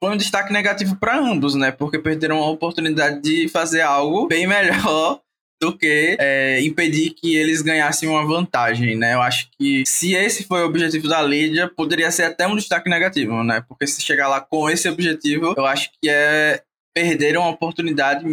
foi 0.00 0.12
um 0.12 0.16
destaque 0.16 0.52
negativo 0.52 0.94
para 0.94 1.18
ambos, 1.18 1.56
né? 1.56 1.72
Porque 1.72 1.98
perderam 1.98 2.38
a 2.38 2.50
oportunidade 2.50 3.20
de 3.20 3.48
fazer 3.48 3.80
algo 3.80 4.28
bem 4.28 4.46
melhor 4.46 5.20
do 5.60 5.76
que 5.76 6.16
é, 6.20 6.60
impedir 6.62 7.10
que 7.10 7.34
eles 7.34 7.62
ganhassem 7.62 8.08
uma 8.08 8.24
vantagem, 8.26 8.96
né? 8.96 9.14
Eu 9.14 9.22
acho 9.22 9.48
que 9.58 9.84
se 9.86 10.14
esse 10.14 10.44
foi 10.44 10.62
o 10.62 10.66
objetivo 10.66 11.08
da 11.08 11.22
Lídia, 11.22 11.68
poderia 11.68 12.10
ser 12.10 12.24
até 12.24 12.46
um 12.46 12.56
destaque 12.56 12.90
negativo, 12.90 13.42
né? 13.42 13.64
Porque 13.66 13.86
se 13.86 14.02
chegar 14.02 14.28
lá 14.28 14.40
com 14.40 14.68
esse 14.68 14.88
objetivo, 14.88 15.54
eu 15.56 15.64
acho 15.64 15.90
que 16.00 16.08
é 16.08 16.62
perder 16.94 17.38
uma 17.38 17.48
oportunidade 17.48 18.24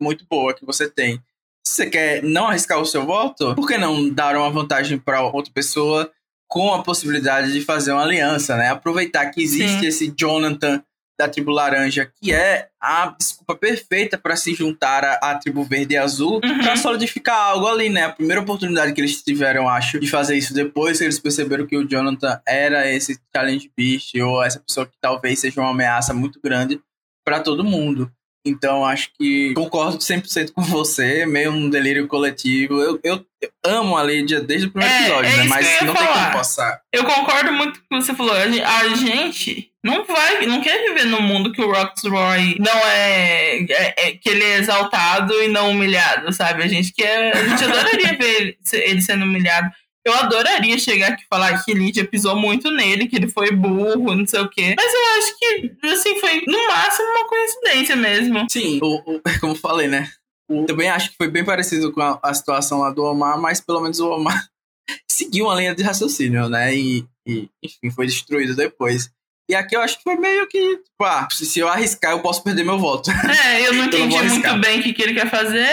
muito 0.00 0.26
boa 0.28 0.54
que 0.54 0.66
você 0.66 0.88
tem. 0.88 1.20
Se 1.66 1.76
você 1.76 1.86
quer 1.86 2.22
não 2.22 2.48
arriscar 2.48 2.78
o 2.80 2.86
seu 2.86 3.06
voto, 3.06 3.54
por 3.54 3.66
que 3.66 3.78
não 3.78 4.08
dar 4.08 4.36
uma 4.36 4.50
vantagem 4.50 4.98
para 4.98 5.22
outra 5.22 5.52
pessoa 5.52 6.10
com 6.48 6.72
a 6.72 6.82
possibilidade 6.82 7.52
de 7.52 7.60
fazer 7.62 7.92
uma 7.92 8.02
aliança, 8.02 8.56
né? 8.56 8.68
Aproveitar 8.68 9.30
que 9.30 9.42
existe 9.42 9.80
Sim. 9.80 9.86
esse 9.86 10.14
Jonathan 10.16 10.82
da 11.18 11.28
tribo 11.28 11.50
laranja, 11.50 12.10
que 12.20 12.32
é 12.32 12.68
a 12.80 13.14
desculpa 13.18 13.54
perfeita 13.54 14.18
para 14.18 14.36
se 14.36 14.54
juntar 14.54 15.04
à, 15.04 15.14
à, 15.14 15.34
tribo 15.38 15.64
verde 15.64 15.94
e 15.94 15.96
azul, 15.96 16.40
uhum. 16.44 16.58
para 16.58 16.76
solidificar 16.76 17.36
algo 17.36 17.66
ali, 17.66 17.88
né? 17.88 18.04
A 18.04 18.12
primeira 18.12 18.40
oportunidade 18.42 18.92
que 18.92 19.00
eles 19.00 19.22
tiveram, 19.22 19.68
acho, 19.68 20.00
de 20.00 20.08
fazer 20.08 20.36
isso 20.36 20.52
depois 20.52 20.98
que 20.98 21.04
eles 21.04 21.18
perceberam 21.18 21.66
que 21.66 21.76
o 21.76 21.86
Jonathan 21.86 22.40
era 22.46 22.90
esse 22.90 23.18
challenge 23.34 23.70
beast 23.76 24.14
ou 24.16 24.42
essa 24.42 24.60
pessoa 24.60 24.86
que 24.86 24.96
talvez 25.00 25.38
seja 25.38 25.60
uma 25.60 25.70
ameaça 25.70 26.12
muito 26.12 26.40
grande 26.42 26.80
para 27.24 27.40
todo 27.40 27.64
mundo. 27.64 28.10
Então, 28.46 28.84
acho 28.84 29.08
que 29.18 29.54
concordo 29.54 29.96
100% 29.96 30.52
com 30.52 30.60
você, 30.62 31.24
meio 31.24 31.50
um 31.50 31.70
delírio 31.70 32.06
coletivo. 32.06 32.78
Eu, 32.78 33.00
eu, 33.02 33.24
eu 33.40 33.50
amo 33.64 33.96
a 33.96 34.02
Lídia 34.02 34.38
desde 34.42 34.66
o 34.66 34.70
primeiro 34.70 34.94
é, 34.94 35.00
episódio, 35.00 35.30
é 35.30 35.36
né? 35.38 35.44
Mas 35.44 35.80
não 35.80 35.94
falar. 35.94 36.06
tem 36.06 36.22
como 36.22 36.32
passar. 36.32 36.80
Eu 36.92 37.04
concordo 37.04 37.52
muito 37.52 37.80
com 37.80 37.96
o 37.96 37.98
que 37.98 38.04
você 38.04 38.14
falou. 38.14 38.34
A 38.34 38.88
gente 38.94 39.72
não 39.84 40.02
vai, 40.06 40.46
não 40.46 40.62
quer 40.62 40.82
viver 40.88 41.04
no 41.04 41.20
mundo 41.20 41.52
que 41.52 41.60
o 41.60 41.70
Roy 41.70 42.56
não 42.58 42.78
é, 42.88 43.58
é, 43.64 43.94
é, 44.08 44.12
que 44.12 44.30
ele 44.30 44.42
é 44.42 44.56
exaltado 44.56 45.34
e 45.42 45.48
não 45.48 45.70
humilhado, 45.70 46.32
sabe? 46.32 46.62
A 46.62 46.66
gente 46.66 46.90
quer, 46.90 47.36
a 47.36 47.46
gente 47.46 47.62
adoraria 47.64 48.16
ver 48.16 48.58
ele 48.72 49.02
sendo 49.02 49.24
humilhado. 49.24 49.70
Eu 50.06 50.14
adoraria 50.14 50.78
chegar 50.78 51.12
aqui 51.12 51.22
e 51.22 51.26
falar 51.28 51.62
que 51.62 51.74
Lídia 51.74 52.06
pisou 52.06 52.34
muito 52.34 52.70
nele, 52.70 53.06
que 53.06 53.16
ele 53.16 53.28
foi 53.28 53.50
burro, 53.50 54.14
não 54.14 54.26
sei 54.26 54.40
o 54.40 54.48
quê. 54.48 54.74
Mas 54.76 54.92
eu 54.92 55.00
acho 55.18 55.38
que, 55.38 55.86
assim, 55.86 56.18
foi 56.18 56.42
no 56.46 56.66
máximo 56.66 57.08
uma 57.08 57.28
coincidência 57.28 57.96
mesmo. 57.96 58.46
Sim, 58.50 58.80
o, 58.82 58.96
o, 58.96 59.20
como 59.40 59.52
eu 59.52 59.56
falei, 59.56 59.86
né? 59.86 60.10
O, 60.48 60.64
também 60.64 60.88
acho 60.88 61.10
que 61.10 61.16
foi 61.16 61.28
bem 61.28 61.44
parecido 61.44 61.92
com 61.92 62.00
a, 62.00 62.18
a, 62.22 62.32
situação 62.32 62.80
lá 62.80 62.90
do 62.90 63.02
Omar, 63.02 63.38
mas 63.38 63.60
pelo 63.60 63.80
menos 63.80 64.00
o 64.00 64.10
Omar 64.10 64.46
seguiu 65.10 65.46
uma 65.46 65.54
linha 65.54 65.74
de 65.74 65.82
raciocínio, 65.82 66.48
né? 66.48 66.74
E, 66.74 67.06
e, 67.26 67.48
enfim, 67.62 67.90
foi 67.90 68.06
destruído 68.06 68.54
depois. 68.54 69.10
E 69.48 69.54
aqui 69.54 69.76
eu 69.76 69.80
acho 69.82 69.98
que 69.98 70.02
foi 70.02 70.16
meio 70.16 70.46
que, 70.46 70.76
tipo, 70.78 71.04
ah, 71.04 71.28
se 71.30 71.58
eu 71.58 71.68
arriscar, 71.68 72.12
eu 72.12 72.20
posso 72.20 72.42
perder 72.42 72.64
meu 72.64 72.78
voto. 72.78 73.10
É, 73.44 73.66
eu 73.66 73.74
não 73.74 73.84
entendi 73.84 74.16
eu 74.16 74.24
não 74.24 74.30
muito 74.30 74.58
bem 74.58 74.80
o 74.80 74.82
que, 74.82 74.92
que 74.92 75.02
ele 75.02 75.14
quer 75.14 75.28
fazer. 75.28 75.68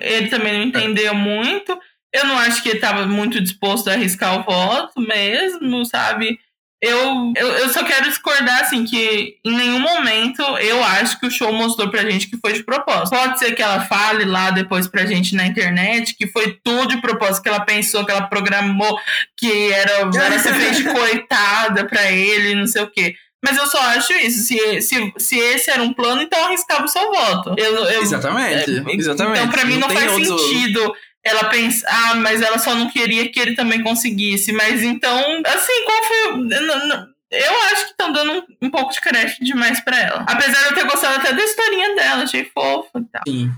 Ele 0.00 0.28
também 0.28 0.52
não 0.52 0.62
entendeu 0.62 1.12
é. 1.12 1.14
muito. 1.14 1.78
Eu 2.12 2.26
não 2.26 2.38
acho 2.38 2.62
que 2.62 2.68
ele 2.68 2.78
estava 2.78 3.06
muito 3.06 3.40
disposto 3.40 3.88
a 3.88 3.94
arriscar 3.94 4.38
o 4.38 4.44
voto 4.44 5.00
mesmo, 5.00 5.84
sabe? 5.84 6.38
Eu, 6.82 7.32
eu, 7.36 7.48
eu 7.58 7.68
só 7.68 7.84
quero 7.84 8.08
discordar, 8.08 8.62
assim, 8.62 8.84
que 8.84 9.36
em 9.44 9.56
nenhum 9.56 9.78
momento 9.78 10.42
eu 10.58 10.82
acho 10.82 11.20
que 11.20 11.26
o 11.26 11.30
show 11.30 11.52
mostrou 11.52 11.88
pra 11.88 12.10
gente 12.10 12.28
que 12.28 12.36
foi 12.36 12.54
de 12.54 12.64
propósito. 12.64 13.10
Pode 13.10 13.38
ser 13.38 13.52
que 13.52 13.62
ela 13.62 13.82
fale 13.82 14.24
lá 14.24 14.50
depois 14.50 14.88
pra 14.88 15.06
gente 15.06 15.36
na 15.36 15.46
internet 15.46 16.16
que 16.16 16.26
foi 16.26 16.58
tudo 16.64 16.88
de 16.88 17.00
propósito, 17.00 17.44
que 17.44 17.48
ela 17.48 17.60
pensou, 17.60 18.04
que 18.04 18.10
ela 18.10 18.22
programou, 18.22 18.98
que 19.36 19.72
era, 19.72 20.10
era 20.24 20.38
ser 20.40 20.72
de 20.72 20.82
coitada 20.82 21.86
pra 21.86 22.10
ele, 22.10 22.56
não 22.56 22.66
sei 22.66 22.82
o 22.82 22.90
quê. 22.90 23.14
Mas 23.44 23.56
eu 23.56 23.66
só 23.66 23.80
acho 23.80 24.12
isso. 24.14 24.42
Se, 24.42 24.82
se, 24.82 25.12
se 25.18 25.38
esse 25.38 25.70
era 25.70 25.82
um 25.82 25.92
plano, 25.92 26.22
então 26.22 26.46
arriscava 26.46 26.84
o 26.84 26.88
seu 26.88 27.12
voto. 27.12 27.54
Eu, 27.56 27.74
eu, 27.76 28.02
exatamente, 28.02 28.70
é, 28.70 28.94
exatamente. 28.96 29.38
Então, 29.38 29.50
pra 29.50 29.64
mim, 29.64 29.78
não, 29.78 29.88
não 29.88 29.94
faz 29.94 30.12
outro... 30.12 30.38
sentido 30.38 30.94
ela 31.24 31.44
pensa, 31.44 31.86
ah, 31.88 32.14
mas 32.16 32.42
ela 32.42 32.58
só 32.58 32.74
não 32.74 32.90
queria 32.90 33.30
que 33.30 33.38
ele 33.38 33.54
também 33.54 33.82
conseguisse. 33.82 34.52
Mas 34.52 34.82
então, 34.82 35.18
assim, 35.46 35.84
qual 35.84 36.02
foi. 36.04 36.48
Eu 37.30 37.62
acho 37.62 37.84
que 37.84 37.90
estão 37.92 38.12
dando 38.12 38.44
um, 38.60 38.70
pouco 38.70 38.92
de 38.92 39.00
crédito 39.00 39.42
demais 39.42 39.80
para 39.80 39.98
ela. 39.98 40.24
Apesar 40.28 40.60
de 40.60 40.66
eu 40.66 40.74
ter 40.74 40.84
gostado 40.84 41.18
até 41.18 41.32
da 41.32 41.42
historinha 41.42 41.94
dela, 41.94 42.24
achei 42.24 42.44
fofa 42.44 42.98
e 42.98 43.04
tal. 43.04 43.22
Sim 43.26 43.50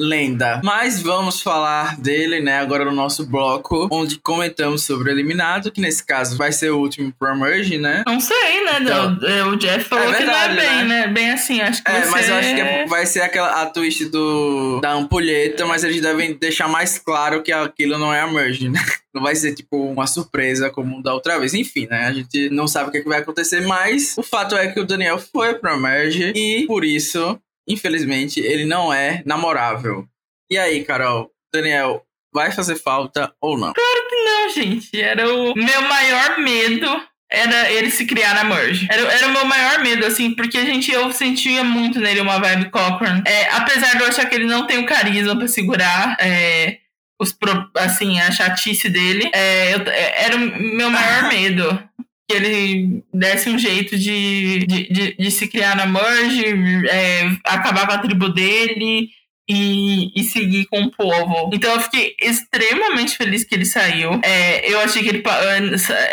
lenda. 0.00 0.60
Mas 0.64 1.00
vamos 1.00 1.42
falar 1.42 1.96
dele, 1.98 2.40
né, 2.40 2.58
agora 2.58 2.84
no 2.84 2.92
nosso 2.92 3.26
bloco, 3.26 3.88
onde 3.90 4.18
comentamos 4.18 4.82
sobre 4.82 5.10
o 5.10 5.12
eliminado, 5.12 5.70
que 5.70 5.80
nesse 5.80 6.04
caso 6.04 6.36
vai 6.36 6.52
ser 6.52 6.70
o 6.70 6.78
último 6.78 7.12
pro 7.18 7.36
Merge, 7.36 7.78
né? 7.78 8.02
Não 8.06 8.20
sei, 8.20 8.64
né? 8.64 8.78
Então, 8.80 9.18
o 9.52 9.56
Jeff 9.56 9.84
falou 9.84 10.12
é 10.12 10.18
verdade, 10.18 10.56
que 10.56 10.60
não 10.60 10.62
é 10.62 10.68
bem, 10.68 10.88
né? 10.88 11.06
né? 11.06 11.08
Bem 11.08 11.30
assim, 11.30 11.60
acho 11.60 11.82
que 11.82 11.90
É, 11.90 12.06
mas 12.06 12.28
eu 12.28 12.34
acho 12.36 12.54
que 12.54 12.86
vai 12.88 13.06
ser 13.06 13.20
aquela 13.20 13.62
a 13.62 13.66
twist 13.66 14.06
do 14.06 14.80
da 14.80 14.92
ampulheta, 14.92 15.66
mas 15.66 15.84
eles 15.84 16.00
devem 16.00 16.34
deixar 16.34 16.68
mais 16.68 16.98
claro 16.98 17.42
que 17.42 17.52
aquilo 17.52 17.98
não 17.98 18.12
é 18.12 18.20
a 18.20 18.26
Merge, 18.26 18.68
né? 18.68 18.80
Não 19.12 19.22
vai 19.22 19.34
ser, 19.34 19.52
tipo, 19.56 19.76
uma 19.90 20.06
surpresa 20.06 20.70
como 20.70 21.02
da 21.02 21.12
outra 21.12 21.36
vez. 21.36 21.52
Enfim, 21.52 21.88
né? 21.90 22.06
A 22.06 22.12
gente 22.12 22.48
não 22.50 22.68
sabe 22.68 22.90
o 22.90 22.92
que, 22.92 22.98
é 22.98 23.00
que 23.00 23.08
vai 23.08 23.18
acontecer, 23.18 23.60
mas 23.62 24.14
o 24.16 24.22
fato 24.22 24.54
é 24.54 24.68
que 24.68 24.78
o 24.78 24.86
Daniel 24.86 25.18
foi 25.18 25.54
pro 25.54 25.76
Merge 25.76 26.32
e, 26.32 26.64
por 26.68 26.84
isso, 26.84 27.36
infelizmente, 27.68 28.40
ele 28.40 28.64
não 28.64 28.92
é 28.92 29.22
namorável. 29.24 30.06
E 30.50 30.58
aí, 30.58 30.84
Carol, 30.84 31.30
Daniel, 31.52 32.04
vai 32.32 32.50
fazer 32.52 32.76
falta 32.76 33.32
ou 33.40 33.58
não? 33.58 33.72
Claro 33.72 34.08
que 34.08 34.16
não, 34.16 34.48
gente. 34.50 35.00
Era 35.00 35.32
o 35.32 35.54
meu 35.54 35.82
maior 35.82 36.38
medo. 36.38 37.10
Era 37.32 37.70
ele 37.70 37.90
se 37.90 38.06
criar 38.06 38.34
na 38.34 38.42
Merge. 38.42 38.88
Era, 38.90 39.02
era 39.02 39.28
o 39.28 39.32
meu 39.32 39.44
maior 39.44 39.80
medo, 39.80 40.04
assim, 40.04 40.34
porque 40.34 40.58
a 40.58 40.64
gente, 40.64 40.90
eu 40.90 41.12
sentia 41.12 41.62
muito 41.62 42.00
nele 42.00 42.20
uma 42.20 42.40
vibe 42.40 42.70
Cochrane. 42.70 43.22
É, 43.24 43.48
apesar 43.50 43.96
de 43.96 44.02
eu 44.02 44.08
achar 44.08 44.26
que 44.26 44.34
ele 44.34 44.46
não 44.46 44.66
tem 44.66 44.78
o 44.78 44.86
carisma 44.86 45.36
para 45.36 45.46
segurar 45.46 46.16
é, 46.20 46.78
os, 47.20 47.36
assim, 47.76 48.18
a 48.18 48.32
chatice 48.32 48.88
dele, 48.88 49.30
é, 49.32 49.74
eu, 49.74 49.82
é, 49.86 50.24
era 50.24 50.36
o 50.36 50.40
meu 50.40 50.90
maior 50.90 51.28
medo 51.30 51.90
que 52.30 52.36
ele 52.36 53.02
desse 53.12 53.50
um 53.50 53.58
jeito 53.58 53.98
de, 53.98 54.64
de, 54.66 54.92
de, 54.92 55.16
de 55.16 55.30
se 55.30 55.48
criar 55.48 55.74
na 55.74 55.86
Merge, 55.86 56.44
é, 56.88 57.22
acabar 57.44 57.86
com 57.88 57.94
a 57.94 57.98
tribo 57.98 58.28
dele 58.28 59.08
e, 59.48 60.12
e, 60.14 60.22
seguir 60.22 60.66
com 60.66 60.82
o 60.82 60.90
povo. 60.92 61.50
Então 61.52 61.74
eu 61.74 61.80
fiquei 61.80 62.14
extremamente 62.20 63.16
feliz 63.16 63.42
que 63.42 63.52
ele 63.52 63.64
saiu. 63.64 64.20
É, 64.22 64.72
eu 64.72 64.78
achei 64.78 65.02
que 65.02 65.08
ele 65.08 65.22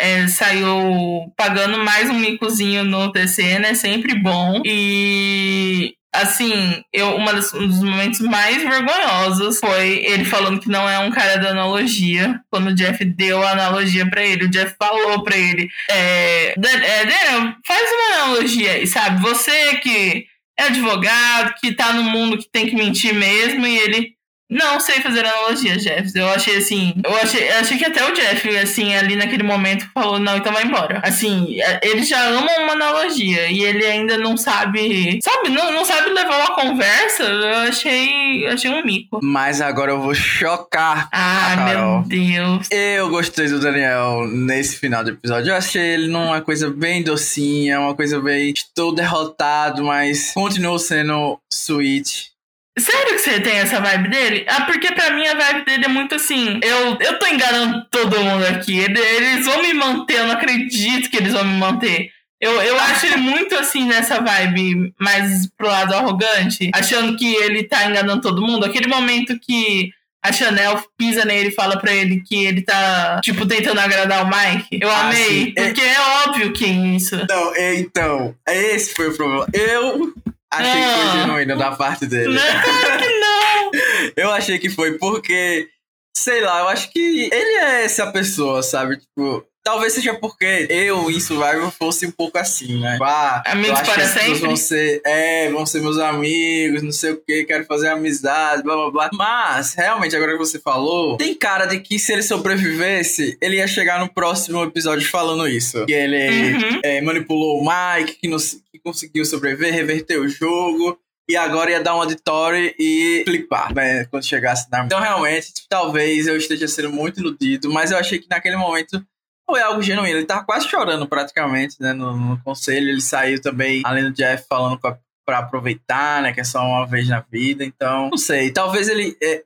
é, 0.00 0.26
saiu 0.26 1.32
pagando 1.36 1.78
mais 1.78 2.10
um 2.10 2.18
micozinho 2.18 2.82
no 2.82 3.12
TC, 3.12 3.60
né? 3.60 3.74
Sempre 3.74 4.18
bom. 4.18 4.60
E 4.64 5.94
assim, 6.12 6.82
eu, 6.92 7.16
uma 7.16 7.32
das, 7.32 7.52
um 7.52 7.66
dos 7.66 7.82
momentos 7.82 8.20
mais 8.20 8.62
vergonhosos 8.62 9.58
foi 9.60 10.04
ele 10.04 10.24
falando 10.24 10.60
que 10.60 10.68
não 10.68 10.88
é 10.88 10.98
um 10.98 11.10
cara 11.10 11.36
da 11.36 11.50
analogia. 11.50 12.40
Quando 12.50 12.68
o 12.68 12.74
Jeff 12.74 13.04
deu 13.04 13.42
a 13.42 13.52
analogia 13.52 14.08
para 14.08 14.24
ele, 14.24 14.44
o 14.44 14.50
Jeff 14.50 14.74
falou 14.78 15.22
para 15.22 15.36
ele: 15.36 15.68
é, 15.90 16.48
é, 16.48 16.54
Daniel, 16.56 17.54
faz 17.66 17.82
uma 17.92 18.24
analogia 18.24 18.72
aí, 18.72 18.86
sabe? 18.86 19.20
Você 19.22 19.76
que 19.76 20.26
é 20.58 20.64
advogado, 20.64 21.54
que 21.60 21.72
tá 21.72 21.92
no 21.92 22.02
mundo 22.02 22.38
que 22.38 22.50
tem 22.50 22.66
que 22.66 22.74
mentir 22.74 23.14
mesmo, 23.14 23.66
e 23.66 23.78
ele 23.78 24.17
não 24.50 24.80
sei 24.80 24.96
fazer 24.96 25.26
analogia, 25.26 25.76
Jeff. 25.76 26.10
Eu 26.14 26.28
achei 26.28 26.56
assim. 26.56 26.94
Eu 27.04 27.14
achei, 27.16 27.50
eu 27.50 27.58
achei 27.58 27.76
que 27.76 27.84
até 27.84 28.04
o 28.04 28.14
Jeff, 28.14 28.56
assim, 28.56 28.94
ali 28.94 29.14
naquele 29.14 29.42
momento, 29.42 29.86
falou: 29.92 30.18
não, 30.18 30.36
então 30.38 30.52
vai 30.52 30.64
embora. 30.64 31.00
Assim, 31.04 31.60
é, 31.60 31.80
ele 31.82 32.02
já 32.02 32.22
ama 32.28 32.50
uma 32.58 32.72
analogia 32.72 33.50
e 33.50 33.62
ele 33.62 33.84
ainda 33.84 34.16
não 34.16 34.36
sabe. 34.36 35.18
Sabe, 35.22 35.50
não, 35.50 35.70
não 35.70 35.84
sabe 35.84 36.10
levar 36.10 36.38
uma 36.38 36.54
conversa. 36.54 37.24
Eu 37.24 37.68
achei, 37.68 38.46
achei 38.46 38.70
um 38.70 38.84
mico. 38.84 39.20
Mas 39.22 39.60
agora 39.60 39.92
eu 39.92 40.00
vou 40.00 40.14
chocar. 40.14 41.08
Ah, 41.12 41.56
meu 41.68 42.02
Deus. 42.06 42.68
Eu 42.70 43.10
gostei 43.10 43.48
do 43.48 43.60
Daniel 43.60 44.26
nesse 44.26 44.78
final 44.78 45.04
do 45.04 45.10
episódio. 45.10 45.50
Eu 45.50 45.56
achei 45.56 45.82
ele 45.82 46.08
numa 46.08 46.40
coisa 46.40 46.70
bem 46.70 47.02
docinha, 47.02 47.80
uma 47.80 47.94
coisa 47.94 48.18
bem. 48.20 48.50
Estou 48.50 48.94
derrotado, 48.94 49.84
mas 49.84 50.32
continuo 50.32 50.78
sendo 50.78 51.38
sweet 51.52 52.37
Sério 52.78 53.14
que 53.14 53.18
você 53.18 53.40
tem 53.40 53.58
essa 53.58 53.80
vibe 53.80 54.08
dele? 54.08 54.46
Ah, 54.48 54.62
porque 54.62 54.92
pra 54.92 55.10
mim 55.10 55.26
a 55.26 55.34
vibe 55.34 55.64
dele 55.64 55.84
é 55.84 55.88
muito 55.88 56.14
assim. 56.14 56.60
Eu, 56.62 56.96
eu 57.00 57.18
tô 57.18 57.26
enganando 57.26 57.84
todo 57.90 58.20
mundo 58.20 58.44
aqui. 58.44 58.78
Eles 58.78 59.44
vão 59.44 59.62
me 59.62 59.74
manter, 59.74 60.18
eu 60.18 60.26
não 60.26 60.34
acredito 60.34 61.10
que 61.10 61.16
eles 61.16 61.32
vão 61.32 61.44
me 61.44 61.58
manter. 61.58 62.10
Eu, 62.40 62.52
eu 62.62 62.78
acho 62.78 63.06
ele 63.06 63.16
muito 63.16 63.56
assim 63.56 63.84
nessa 63.86 64.20
vibe 64.20 64.94
mais 64.98 65.48
pro 65.56 65.66
lado 65.66 65.92
arrogante, 65.92 66.70
achando 66.72 67.16
que 67.16 67.34
ele 67.34 67.64
tá 67.64 67.84
enganando 67.86 68.22
todo 68.22 68.46
mundo. 68.46 68.64
Aquele 68.64 68.86
momento 68.86 69.38
que 69.40 69.90
a 70.22 70.32
Chanel 70.32 70.82
pisa 70.96 71.24
nele 71.24 71.48
e 71.48 71.54
fala 71.54 71.78
pra 71.78 71.92
ele 71.92 72.20
que 72.20 72.44
ele 72.44 72.62
tá, 72.62 73.20
tipo, 73.22 73.46
tentando 73.46 73.80
agradar 73.80 74.24
o 74.24 74.28
Mike. 74.28 74.78
Eu 74.80 74.90
ah, 74.90 75.06
amei, 75.06 75.46
sim. 75.46 75.52
porque 75.54 75.80
é... 75.80 75.94
é 75.94 76.00
óbvio 76.26 76.52
que 76.52 76.64
é 76.64 76.68
isso. 76.68 77.16
Não, 77.28 77.54
é, 77.54 77.74
então, 77.76 78.34
esse 78.46 78.94
foi 78.94 79.08
o 79.08 79.16
problema. 79.16 79.46
Eu 79.52 80.12
Achei 80.50 80.82
que 80.82 80.88
foi 80.88 81.04
ah. 81.04 81.12
genuíno 81.20 81.58
da 81.58 81.76
parte 81.76 82.06
dele. 82.06 82.34
Não, 82.34 82.62
claro 82.62 82.98
que 82.98 83.18
não! 83.18 83.70
eu 84.16 84.30
achei 84.32 84.58
que 84.58 84.70
foi 84.70 84.98
porque, 84.98 85.68
sei 86.16 86.40
lá, 86.40 86.60
eu 86.60 86.68
acho 86.68 86.90
que 86.90 87.28
ele 87.32 87.58
é 87.58 87.84
essa 87.84 88.10
pessoa, 88.10 88.62
sabe? 88.62 88.96
Tipo, 88.96 89.44
Talvez 89.68 89.92
seja 89.92 90.14
porque 90.14 90.66
eu 90.70 91.10
em 91.10 91.20
Survival 91.20 91.70
fosse 91.70 92.06
um 92.06 92.10
pouco 92.10 92.38
assim, 92.38 92.80
né? 92.80 92.92
Tipo, 92.92 93.04
ah, 93.04 93.42
amigos 93.44 93.78
para 93.82 94.06
sempre? 94.06 94.38
Vão 94.38 94.56
ser, 94.56 95.02
é, 95.04 95.50
vão 95.50 95.66
ser 95.66 95.82
meus 95.82 95.98
amigos, 95.98 96.82
não 96.82 96.90
sei 96.90 97.10
o 97.10 97.20
que, 97.20 97.44
quero 97.44 97.66
fazer 97.66 97.88
amizade, 97.88 98.62
blá 98.62 98.74
blá 98.74 98.90
blá. 98.90 99.10
Mas, 99.12 99.74
realmente, 99.74 100.16
agora 100.16 100.32
que 100.32 100.38
você 100.38 100.58
falou, 100.58 101.18
tem 101.18 101.34
cara 101.34 101.66
de 101.66 101.80
que 101.80 101.98
se 101.98 102.14
ele 102.14 102.22
sobrevivesse, 102.22 103.36
ele 103.42 103.56
ia 103.56 103.68
chegar 103.68 104.00
no 104.00 104.08
próximo 104.08 104.64
episódio 104.64 105.06
falando 105.06 105.46
isso. 105.46 105.84
Que 105.84 105.92
ele 105.92 106.54
uhum. 106.54 106.80
é, 106.82 107.02
manipulou 107.02 107.60
o 107.60 107.62
Mike, 107.62 108.20
que, 108.22 108.26
não, 108.26 108.38
que 108.38 108.78
conseguiu 108.82 109.26
sobreviver, 109.26 109.70
reverter 109.70 110.18
o 110.18 110.26
jogo 110.26 110.98
e 111.28 111.36
agora 111.36 111.72
ia 111.72 111.82
dar 111.82 111.94
um 111.94 112.00
auditório 112.00 112.74
e 112.78 113.22
flipar, 113.26 113.74
né? 113.74 114.06
Quando 114.06 114.24
chegasse 114.24 114.66
na. 114.70 114.86
Então, 114.86 114.98
realmente, 114.98 115.52
talvez 115.68 116.26
eu 116.26 116.38
esteja 116.38 116.66
sendo 116.66 116.90
muito 116.90 117.20
iludido, 117.20 117.70
mas 117.70 117.90
eu 117.90 117.98
achei 117.98 118.18
que 118.18 118.26
naquele 118.30 118.56
momento 118.56 119.06
foi 119.48 119.62
algo 119.62 119.82
genuíno. 119.82 120.18
Ele 120.18 120.26
tava 120.26 120.44
quase 120.44 120.68
chorando 120.68 121.08
praticamente, 121.08 121.76
né? 121.80 121.94
No, 121.94 122.14
no 122.14 122.42
conselho. 122.42 122.90
Ele 122.90 123.00
saiu 123.00 123.40
também, 123.40 123.80
além 123.84 124.04
do 124.04 124.12
Jeff, 124.12 124.46
falando 124.46 124.78
pra, 124.78 124.98
pra, 125.24 125.38
aproveitar, 125.38 126.22
né? 126.22 126.32
Que 126.32 126.40
é 126.40 126.44
só 126.44 126.60
uma 126.60 126.86
vez 126.86 127.08
na 127.08 127.20
vida. 127.20 127.64
Então, 127.64 128.10
não 128.10 128.18
sei. 128.18 128.50
Talvez 128.50 128.88
ele. 128.88 129.16
É, 129.22 129.42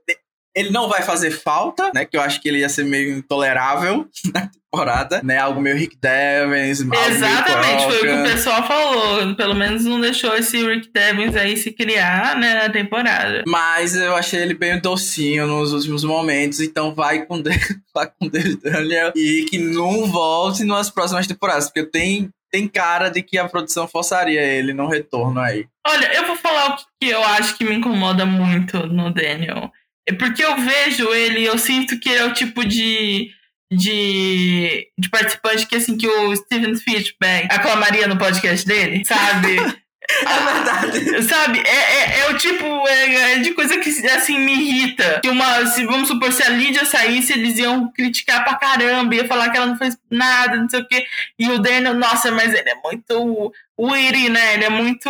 ele 0.55 0.71
não 0.71 0.89
vai 0.89 1.03
fazer 1.03 1.31
falta, 1.31 1.91
né? 1.95 2.05
Que 2.05 2.17
eu 2.17 2.21
acho 2.21 2.41
que 2.41 2.49
ele 2.49 2.59
ia 2.59 2.69
ser 2.69 2.85
meio 2.85 3.17
intolerável 3.17 4.07
na 4.35 4.49
temporada, 4.49 5.21
né? 5.23 5.39
Algo 5.39 5.61
meio 5.61 5.77
Rick 5.77 5.97
Devens. 6.01 6.81
Exatamente, 6.81 7.85
foi 7.85 7.99
o 7.99 8.01
que 8.01 8.21
o 8.21 8.23
pessoal 8.25 8.67
falou. 8.67 9.35
Pelo 9.35 9.55
menos 9.55 9.85
não 9.85 10.01
deixou 10.01 10.35
esse 10.37 10.65
Rick 10.65 10.91
Devens 10.93 11.35
aí 11.37 11.57
se 11.57 11.73
criar, 11.73 12.37
né, 12.37 12.55
na 12.55 12.69
temporada. 12.69 13.43
Mas 13.47 13.95
eu 13.95 14.15
achei 14.15 14.41
ele 14.41 14.55
bem 14.55 14.79
docinho 14.79 15.47
nos 15.47 15.73
últimos 15.73 16.05
momentos, 16.05 16.61
então 16.61 16.95
vai 16.95 17.25
com 17.25 17.41
Deus, 17.41 17.57
vai 17.95 18.07
com 18.07 18.29
Deus, 18.29 18.57
Daniel. 18.57 19.13
E 19.17 19.47
que 19.49 19.59
não 19.59 20.07
volte 20.07 20.65
nas 20.65 20.91
próximas 20.91 21.27
temporadas, 21.27 21.67
porque 21.67 21.85
tem 21.85 22.31
tem 22.51 22.69
cara 22.69 23.09
de 23.09 23.23
que 23.23 23.39
a 23.39 23.49
produção 23.49 23.89
forçaria 23.89 24.43
ele 24.43 24.75
no 24.75 24.87
retorno 24.87 25.41
aí. 25.41 25.67
Olha, 25.87 26.15
eu 26.15 26.27
vou 26.27 26.37
falar 26.37 26.75
o 26.75 26.77
que 27.01 27.09
eu 27.09 27.25
acho 27.25 27.57
que 27.57 27.65
me 27.65 27.75
incomoda 27.75 28.27
muito 28.27 28.87
no 28.87 29.11
Daniel. 29.11 29.73
É 30.09 30.13
porque 30.13 30.45
eu 30.45 30.57
vejo 30.57 31.13
ele, 31.13 31.45
eu 31.45 31.57
sinto 31.59 31.99
que 31.99 32.09
ele 32.09 32.19
é 32.19 32.25
o 32.25 32.33
tipo 32.33 32.65
de, 32.65 33.31
de, 33.73 34.89
de 34.99 35.09
participante 35.09 35.67
que, 35.67 35.77
assim, 35.77 35.97
que 35.97 36.09
o 36.09 36.35
Steven 36.37 36.75
Fishback 36.77 37.49
aclamaria 37.51 38.09
no 38.09 38.19
podcast 38.19 38.67
dele, 38.67 39.05
sabe? 39.05 39.57
É 40.21 40.53
verdade. 40.53 41.23
Sabe? 41.23 41.63
É, 41.65 41.71
é, 41.71 42.21
é 42.21 42.31
o 42.31 42.37
tipo 42.37 42.65
é, 42.89 43.35
é, 43.35 43.39
de 43.39 43.53
coisa 43.53 43.79
que 43.79 43.89
assim 44.09 44.39
me 44.39 44.53
irrita. 44.53 45.21
Que 45.23 45.29
uma, 45.29 45.65
se, 45.67 45.85
vamos 45.85 46.09
supor, 46.09 46.33
se 46.33 46.43
a 46.43 46.49
Lídia 46.49 46.85
saísse, 46.85 47.33
eles 47.33 47.59
iam 47.59 47.91
criticar 47.93 48.45
pra 48.45 48.57
caramba, 48.57 49.15
ia 49.15 49.27
falar 49.27 49.51
que 49.51 49.57
ela 49.57 49.67
não 49.67 49.79
fez 49.79 49.97
nada, 50.11 50.57
não 50.57 50.69
sei 50.69 50.81
o 50.81 50.89
quê. 50.89 51.07
E 51.39 51.49
o 51.51 51.59
Daniel, 51.59 51.95
nossa, 51.95 52.31
mas 52.31 52.53
ele 52.53 52.69
é 52.69 52.75
muito 52.83 53.53
witty, 53.79 54.29
né? 54.29 54.55
Ele 54.55 54.65
é 54.65 54.71
muito. 54.71 55.09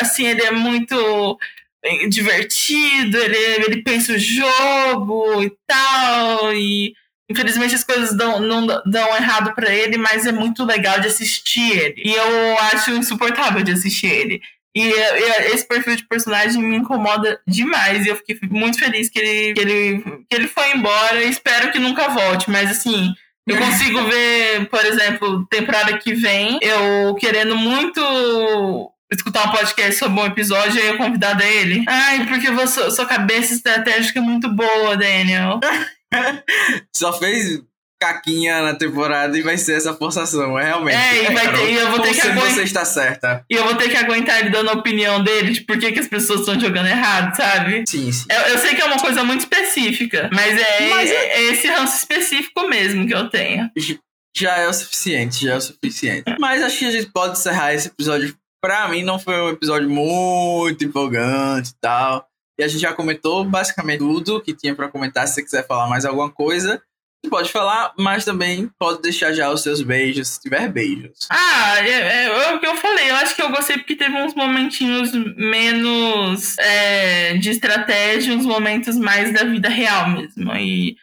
Assim, 0.00 0.26
ele 0.26 0.42
é 0.42 0.50
muito 0.50 1.38
divertido, 2.08 3.16
ele, 3.18 3.36
ele 3.64 3.82
pensa 3.82 4.12
o 4.12 4.18
jogo 4.18 5.42
e 5.42 5.52
tal, 5.66 6.52
e, 6.54 6.92
Infelizmente 7.30 7.76
as 7.76 7.84
coisas 7.84 8.16
dão, 8.16 8.40
não 8.40 8.66
dão 8.66 9.16
errado 9.16 9.54
para 9.54 9.72
ele, 9.72 9.96
mas 9.96 10.26
é 10.26 10.32
muito 10.32 10.64
legal 10.64 10.98
de 10.98 11.06
assistir 11.06 11.78
ele. 11.78 12.02
E 12.04 12.12
eu 12.12 12.58
acho 12.72 12.90
insuportável 12.90 13.62
de 13.62 13.70
assistir 13.70 14.08
ele. 14.08 14.42
E, 14.74 14.82
e, 14.82 15.52
esse 15.54 15.66
perfil 15.66 15.94
de 15.94 16.08
personagem 16.08 16.60
me 16.60 16.74
incomoda 16.74 17.40
demais. 17.46 18.04
E 18.04 18.08
eu 18.08 18.16
fiquei 18.16 18.36
muito 18.50 18.80
feliz 18.80 19.08
que 19.08 19.20
ele, 19.20 19.54
que 19.54 19.60
ele, 19.60 20.00
que 20.28 20.34
ele 20.34 20.48
foi 20.48 20.72
embora. 20.72 21.22
Espero 21.22 21.70
que 21.70 21.78
nunca 21.78 22.08
volte. 22.08 22.50
Mas 22.50 22.68
assim, 22.68 23.14
eu 23.46 23.56
consigo 23.56 24.02
ver, 24.08 24.66
por 24.68 24.84
exemplo, 24.84 25.46
temporada 25.48 25.96
que 25.98 26.12
vem, 26.12 26.58
eu 26.60 27.14
querendo 27.14 27.54
muito 27.54 28.92
escutar 29.12 29.48
um 29.48 29.52
podcast 29.52 29.98
sobre 29.98 30.20
um 30.20 30.26
episódio 30.26 30.80
e 30.80 30.86
eu 30.86 30.96
convidar 30.96 31.40
ele. 31.40 31.84
Ai, 31.88 32.26
porque 32.26 32.50
você, 32.50 32.90
sua 32.90 33.06
cabeça 33.06 33.52
estratégica 33.52 34.18
é 34.18 34.22
muito 34.22 34.48
boa, 34.48 34.96
Daniel. 34.96 35.60
Só 36.94 37.12
fez 37.12 37.60
caquinha 38.00 38.62
na 38.62 38.74
temporada 38.74 39.38
e 39.38 39.42
vai 39.42 39.58
ser 39.58 39.76
essa 39.76 39.92
forçação, 39.92 40.58
é 40.58 40.64
realmente. 40.64 40.96
É, 40.96 41.30
e 41.30 41.34
vai 41.34 41.52
ter, 41.52 41.70
e 41.70 41.74
eu 41.74 41.90
vou 41.90 42.00
ter 42.00 42.14
que 42.14 42.20
aguentar. 42.22 42.50
você 42.50 42.62
está 42.62 42.84
certa. 42.84 43.44
E 43.48 43.54
eu 43.54 43.64
vou 43.64 43.74
ter 43.74 43.90
que 43.90 43.96
aguentar 43.96 44.40
ele 44.40 44.48
dando 44.48 44.70
a 44.70 44.72
opinião 44.72 45.22
dele 45.22 45.52
de 45.52 45.60
por 45.60 45.78
que, 45.78 45.92
que 45.92 46.00
as 46.00 46.08
pessoas 46.08 46.40
estão 46.40 46.58
jogando 46.58 46.86
errado, 46.86 47.36
sabe? 47.36 47.84
Sim, 47.86 48.10
sim. 48.10 48.24
Eu, 48.30 48.40
eu, 48.52 48.58
sei 48.58 48.74
que 48.74 48.80
é 48.80 48.86
uma 48.86 48.98
coisa 48.98 49.22
muito 49.22 49.40
específica, 49.40 50.30
mas 50.32 50.58
é, 50.58 50.88
mas 50.88 51.10
é... 51.10 51.14
é 51.14 51.42
esse 51.52 51.68
ranço 51.68 51.98
específico 51.98 52.66
mesmo 52.68 53.06
que 53.06 53.14
eu 53.14 53.28
tenho. 53.28 53.70
Já 54.34 54.56
é 54.56 54.66
o 54.66 54.72
suficiente, 54.72 55.44
já 55.44 55.52
é 55.52 55.56
o 55.56 55.60
suficiente. 55.60 56.24
Mas 56.38 56.62
acho 56.62 56.78
que 56.78 56.86
a 56.86 56.90
gente 56.90 57.10
pode 57.12 57.38
encerrar 57.38 57.74
esse 57.74 57.88
episódio. 57.88 58.34
Pra 58.62 58.88
mim, 58.88 59.02
não 59.02 59.18
foi 59.18 59.40
um 59.40 59.48
episódio 59.48 59.88
muito 59.88 60.84
empolgante 60.84 61.70
e 61.70 61.74
tal. 61.80 62.26
E 62.58 62.62
a 62.62 62.68
gente 62.68 62.80
já 62.80 62.92
comentou 62.92 63.44
basicamente 63.44 64.00
tudo 64.00 64.40
que 64.40 64.54
tinha 64.54 64.74
para 64.74 64.88
comentar. 64.88 65.26
Se 65.26 65.34
você 65.34 65.42
quiser 65.42 65.66
falar 65.66 65.88
mais 65.88 66.04
alguma 66.04 66.30
coisa, 66.30 66.82
pode 67.28 67.50
falar, 67.50 67.92
mas 67.98 68.24
também 68.24 68.70
pode 68.78 69.02
deixar 69.02 69.32
já 69.32 69.50
os 69.50 69.62
seus 69.62 69.82
beijos, 69.82 70.28
se 70.28 70.40
tiver 70.40 70.68
beijos. 70.68 71.26
Ah, 71.30 71.78
é, 71.78 71.90
é, 71.90 72.24
é, 72.26 72.54
o 72.54 72.60
que 72.60 72.66
eu 72.66 72.76
falei. 72.76 73.10
Eu 73.10 73.16
acho 73.16 73.34
que 73.34 73.42
eu 73.42 73.50
gostei 73.50 73.78
porque 73.78 73.96
teve 73.96 74.14
uns 74.14 74.34
momentinhos 74.34 75.12
menos 75.36 76.56
é, 76.58 77.34
de 77.34 77.50
estratégia, 77.50 78.34
uns 78.34 78.46
momentos 78.46 78.96
mais 78.96 79.32
da 79.32 79.44
vida 79.44 79.68
real 79.68 80.08
mesmo. 80.10 80.52
E 80.54 80.96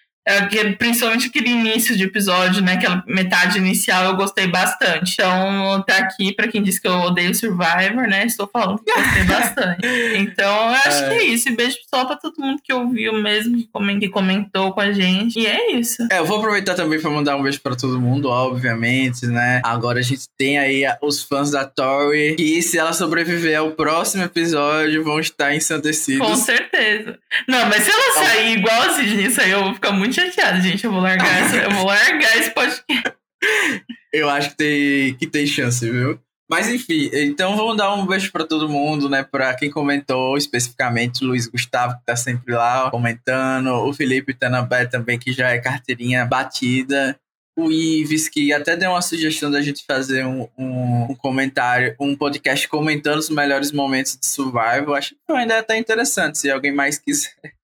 principalmente 0.77 1.27
aquele 1.27 1.49
início 1.49 1.95
de 1.95 2.03
episódio, 2.03 2.61
né? 2.61 2.73
Aquela 2.73 3.03
metade 3.07 3.57
inicial 3.57 4.05
eu 4.05 4.15
gostei 4.15 4.47
bastante. 4.47 5.13
Então, 5.13 5.83
tá 5.87 5.97
aqui, 5.97 6.33
pra 6.33 6.47
quem 6.47 6.61
disse 6.61 6.81
que 6.81 6.87
eu 6.87 6.93
odeio 6.93 7.33
Survivor, 7.33 8.07
né? 8.07 8.25
Estou 8.25 8.49
falando 8.51 8.79
que 8.79 8.93
gostei 8.93 9.23
bastante. 9.25 9.87
Então, 10.17 10.69
eu 10.69 10.75
acho 10.75 11.03
é. 11.03 11.09
que 11.09 11.15
é 11.15 11.23
isso. 11.25 11.49
E 11.49 11.55
beijo 11.55 11.77
só 11.93 12.05
pra 12.05 12.15
todo 12.15 12.35
mundo 12.39 12.61
que 12.63 12.73
ouviu 12.73 13.13
mesmo, 13.13 13.57
que 13.99 14.09
comentou 14.09 14.73
com 14.73 14.81
a 14.81 14.91
gente. 14.91 15.39
E 15.39 15.47
é 15.47 15.71
isso. 15.71 16.05
É, 16.11 16.19
eu 16.19 16.25
vou 16.25 16.39
aproveitar 16.39 16.75
também 16.75 16.99
pra 16.99 17.09
mandar 17.09 17.37
um 17.37 17.43
beijo 17.43 17.61
pra 17.61 17.75
todo 17.75 17.99
mundo, 17.99 18.29
obviamente, 18.29 19.25
né? 19.27 19.61
Agora 19.63 19.99
a 19.99 20.03
gente 20.03 20.23
tem 20.37 20.57
aí 20.57 20.83
os 21.01 21.23
fãs 21.23 21.51
da 21.51 21.65
Tori, 21.65 22.35
que 22.35 22.61
se 22.61 22.77
ela 22.77 22.91
sobreviver 22.91 23.57
ao 23.57 23.71
próximo 23.71 24.23
episódio, 24.23 25.03
vão 25.03 25.19
estar 25.19 25.55
ensandecidos. 25.55 26.27
Com 26.27 26.35
certeza. 26.35 27.17
Não, 27.47 27.65
mas 27.67 27.83
se 27.83 27.91
ela 27.91 28.25
sair 28.25 28.57
igual 28.57 28.81
a 28.81 28.89
Sidney 28.89 29.29
saiu, 29.29 29.57
eu 29.57 29.63
vou 29.65 29.73
ficar 29.73 29.91
muito 29.91 30.16
chateada, 30.17 30.59
gente. 30.61 30.83
Eu 30.83 30.91
vou 30.91 31.01
largar, 31.01 31.41
essa, 31.41 31.57
eu 31.57 31.71
vou 31.71 31.85
largar 31.85 32.37
esse 32.37 32.51
podcast. 32.51 33.17
Eu 34.11 34.29
acho 34.29 34.49
que 34.51 34.57
tem, 34.57 35.13
que 35.15 35.27
tem 35.27 35.45
chance, 35.45 35.89
viu? 35.89 36.19
Mas 36.49 36.69
enfim, 36.69 37.09
então 37.13 37.57
vamos 37.57 37.75
dar 37.75 37.93
um 37.93 38.05
beijo 38.05 38.31
para 38.31 38.45
todo 38.45 38.69
mundo, 38.69 39.09
né? 39.09 39.21
Para 39.21 39.53
quem 39.53 39.69
comentou 39.69 40.37
especificamente, 40.37 41.23
Luiz 41.23 41.45
Gustavo, 41.45 41.95
que 41.97 42.05
tá 42.05 42.15
sempre 42.15 42.53
lá 42.53 42.89
comentando, 42.89 43.67
o 43.67 43.93
Felipe 43.93 44.33
Tanabé 44.33 44.85
também, 44.85 45.19
que 45.19 45.33
já 45.33 45.49
é 45.49 45.59
carteirinha 45.59 46.25
batida, 46.25 47.19
o 47.57 47.69
Ives, 47.69 48.29
que 48.29 48.53
até 48.53 48.77
deu 48.77 48.91
uma 48.91 49.01
sugestão 49.01 49.51
da 49.51 49.61
gente 49.61 49.83
fazer 49.85 50.25
um, 50.25 50.47
um, 50.57 51.11
um 51.11 51.15
comentário, 51.15 51.93
um 51.99 52.15
podcast 52.15 52.65
comentando 52.69 53.19
os 53.19 53.29
melhores 53.29 53.73
momentos 53.73 54.17
de 54.17 54.25
Survival. 54.25 54.95
Acho 54.95 55.15
que 55.15 55.33
ainda 55.33 55.61
tá 55.61 55.77
interessante, 55.77 56.37
se 56.37 56.49
alguém 56.49 56.71
mais 56.71 56.97
quiser 56.97 57.56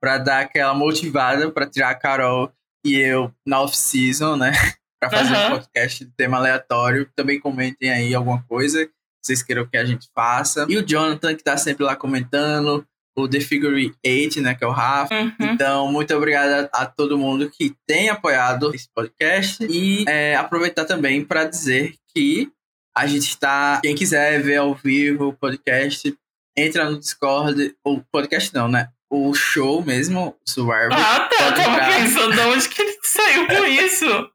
para 0.00 0.18
dar 0.18 0.40
aquela 0.40 0.74
motivada 0.74 1.50
para 1.50 1.66
tirar 1.66 1.90
a 1.90 1.94
Carol 1.94 2.52
e 2.84 2.96
eu 2.96 3.32
na 3.46 3.60
off-season, 3.60 4.36
né? 4.36 4.52
para 5.00 5.10
fazer 5.10 5.34
uhum. 5.34 5.46
um 5.46 5.50
podcast 5.50 6.04
de 6.04 6.10
tema 6.12 6.36
aleatório. 6.36 7.10
Também 7.16 7.40
comentem 7.40 7.90
aí 7.90 8.14
alguma 8.14 8.42
coisa 8.42 8.84
que 8.84 8.92
vocês 9.22 9.42
queiram 9.42 9.66
que 9.66 9.76
a 9.76 9.84
gente 9.84 10.08
faça. 10.14 10.66
E 10.68 10.76
o 10.76 10.86
Jonathan, 10.86 11.34
que 11.34 11.42
tá 11.42 11.56
sempre 11.56 11.84
lá 11.84 11.96
comentando. 11.96 12.84
O 13.16 13.28
The 13.28 13.40
Figure 13.40 13.92
8, 14.06 14.40
né? 14.40 14.54
Que 14.54 14.62
é 14.62 14.66
o 14.66 14.70
Rafa. 14.70 15.14
Uhum. 15.14 15.34
Então, 15.40 15.90
muito 15.90 16.14
obrigado 16.14 16.70
a, 16.72 16.82
a, 16.82 16.86
todo 16.86 17.18
mundo 17.18 17.50
que 17.50 17.74
tem 17.86 18.08
apoiado 18.08 18.74
esse 18.74 18.88
podcast. 18.94 19.64
E 19.64 20.04
é, 20.08 20.36
aproveitar 20.36 20.84
também 20.84 21.24
para 21.24 21.44
dizer 21.44 21.94
que 22.14 22.50
a 22.96 23.06
gente 23.06 23.28
está. 23.28 23.80
Quem 23.82 23.94
quiser 23.94 24.40
ver 24.40 24.56
ao 24.56 24.74
vivo 24.74 25.28
o 25.28 25.32
podcast, 25.32 26.14
entra 26.56 26.88
no 26.88 26.98
Discord. 26.98 27.74
O 27.84 28.00
podcast 28.12 28.54
não, 28.54 28.68
né? 28.68 28.88
O 29.10 29.34
show 29.34 29.84
mesmo, 29.84 30.36
Survivor. 30.46 30.92
Ah, 30.92 31.28
tá. 31.28 31.46
Eu 31.46 31.54
tava 31.54 31.94
pensando 31.94 32.32
de 32.32 32.40
onde 32.40 32.68
que 32.68 32.80
ele 32.80 32.98
saiu 33.02 33.46
com 33.46 33.66
isso. 33.66 34.30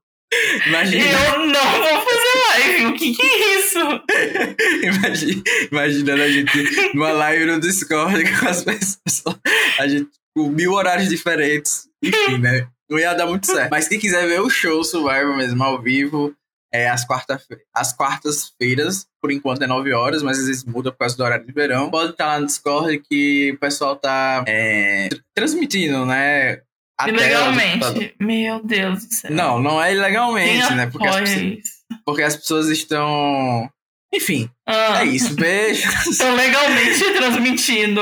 Imagina. 0.68 1.06
Eu 1.06 1.46
não 1.48 1.72
vou 1.72 2.02
fazer 2.02 2.40
live. 2.50 2.86
O 2.88 2.94
que, 2.94 3.16
que 3.16 3.22
é 3.22 3.60
isso? 3.60 3.80
imagina, 4.84 5.44
imaginando 5.72 6.24
a 6.24 6.30
gente 6.30 6.94
numa 6.94 7.12
live 7.12 7.46
no 7.46 7.60
Discord 7.60 8.24
com 8.40 8.48
as 8.48 8.64
pessoas. 8.64 9.40
A 9.80 9.88
gente 9.88 10.10
com 10.36 10.50
mil 10.50 10.74
horários 10.74 11.08
diferentes. 11.08 11.88
Enfim, 12.04 12.38
né? 12.40 12.68
Não 12.90 13.00
ia 13.00 13.14
dar 13.14 13.26
muito 13.26 13.48
certo. 13.48 13.72
Mas 13.72 13.88
quem 13.88 13.98
quiser 13.98 14.28
ver 14.28 14.42
o 14.42 14.50
show 14.50 14.84
Survivor 14.84 15.38
mesmo 15.38 15.64
ao 15.64 15.82
vivo, 15.82 16.36
é 16.76 16.90
às, 16.90 17.06
quarta 17.06 17.42
às 17.74 17.94
quartas-feiras, 17.94 19.08
por 19.22 19.32
enquanto 19.32 19.64
é 19.64 19.68
9 19.68 19.94
horas, 19.94 20.22
mas 20.22 20.40
às 20.40 20.48
vezes 20.48 20.64
muda 20.64 20.92
por 20.92 21.00
causa 21.00 21.18
do 21.18 21.24
horário 21.24 21.46
de 21.46 21.54
verão. 21.54 21.90
Pode 21.90 22.12
estar 22.12 22.28
lá 22.28 22.40
no 22.40 22.46
Discord 22.46 23.02
que 23.10 23.52
o 23.56 23.60
pessoal 23.60 23.96
tá 23.96 24.44
é, 24.48 25.10
transmitindo, 25.34 26.06
né? 26.06 26.62
Ilegalmente. 27.08 28.16
Meu 28.20 28.64
Deus 28.64 29.06
do 29.06 29.14
céu. 29.14 29.32
Não, 29.32 29.60
não 29.60 29.82
é 29.82 29.94
ilegalmente, 29.94 30.74
né? 30.74 30.88
Porque 30.88 31.08
as, 31.08 31.20
pessoas, 31.20 31.64
porque 32.06 32.22
as 32.22 32.36
pessoas 32.38 32.70
estão. 32.70 33.70
Enfim, 34.14 34.50
ah. 34.66 35.02
é 35.02 35.06
isso. 35.06 35.36
Beijo. 35.36 35.90
Estão 36.10 36.34
legalmente 36.36 37.14
transmitindo. 37.14 38.02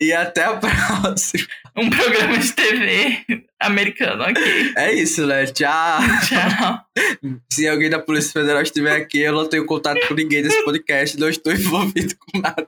E 0.00 0.12
até 0.12 0.44
a 0.44 0.56
próxima. 0.56 1.46
Um 1.76 1.90
programa 1.90 2.38
de 2.38 2.52
TV 2.52 3.44
americano 3.60 4.22
aqui. 4.22 4.72
É 4.76 4.94
isso, 4.94 5.26
né? 5.26 5.44
Tchau. 5.46 5.98
Tchau. 6.26 6.80
Se 7.52 7.68
alguém 7.68 7.90
da 7.90 7.98
Polícia 7.98 8.32
Federal 8.32 8.62
estiver 8.62 8.96
aqui, 8.96 9.20
eu 9.20 9.32
não 9.32 9.48
tenho 9.48 9.66
contato 9.66 10.06
com 10.08 10.14
ninguém 10.14 10.42
desse 10.42 10.64
podcast, 10.64 11.18
não 11.18 11.28
estou 11.28 11.52
envolvido 11.52 12.14
com 12.18 12.38
nada. 12.38 12.66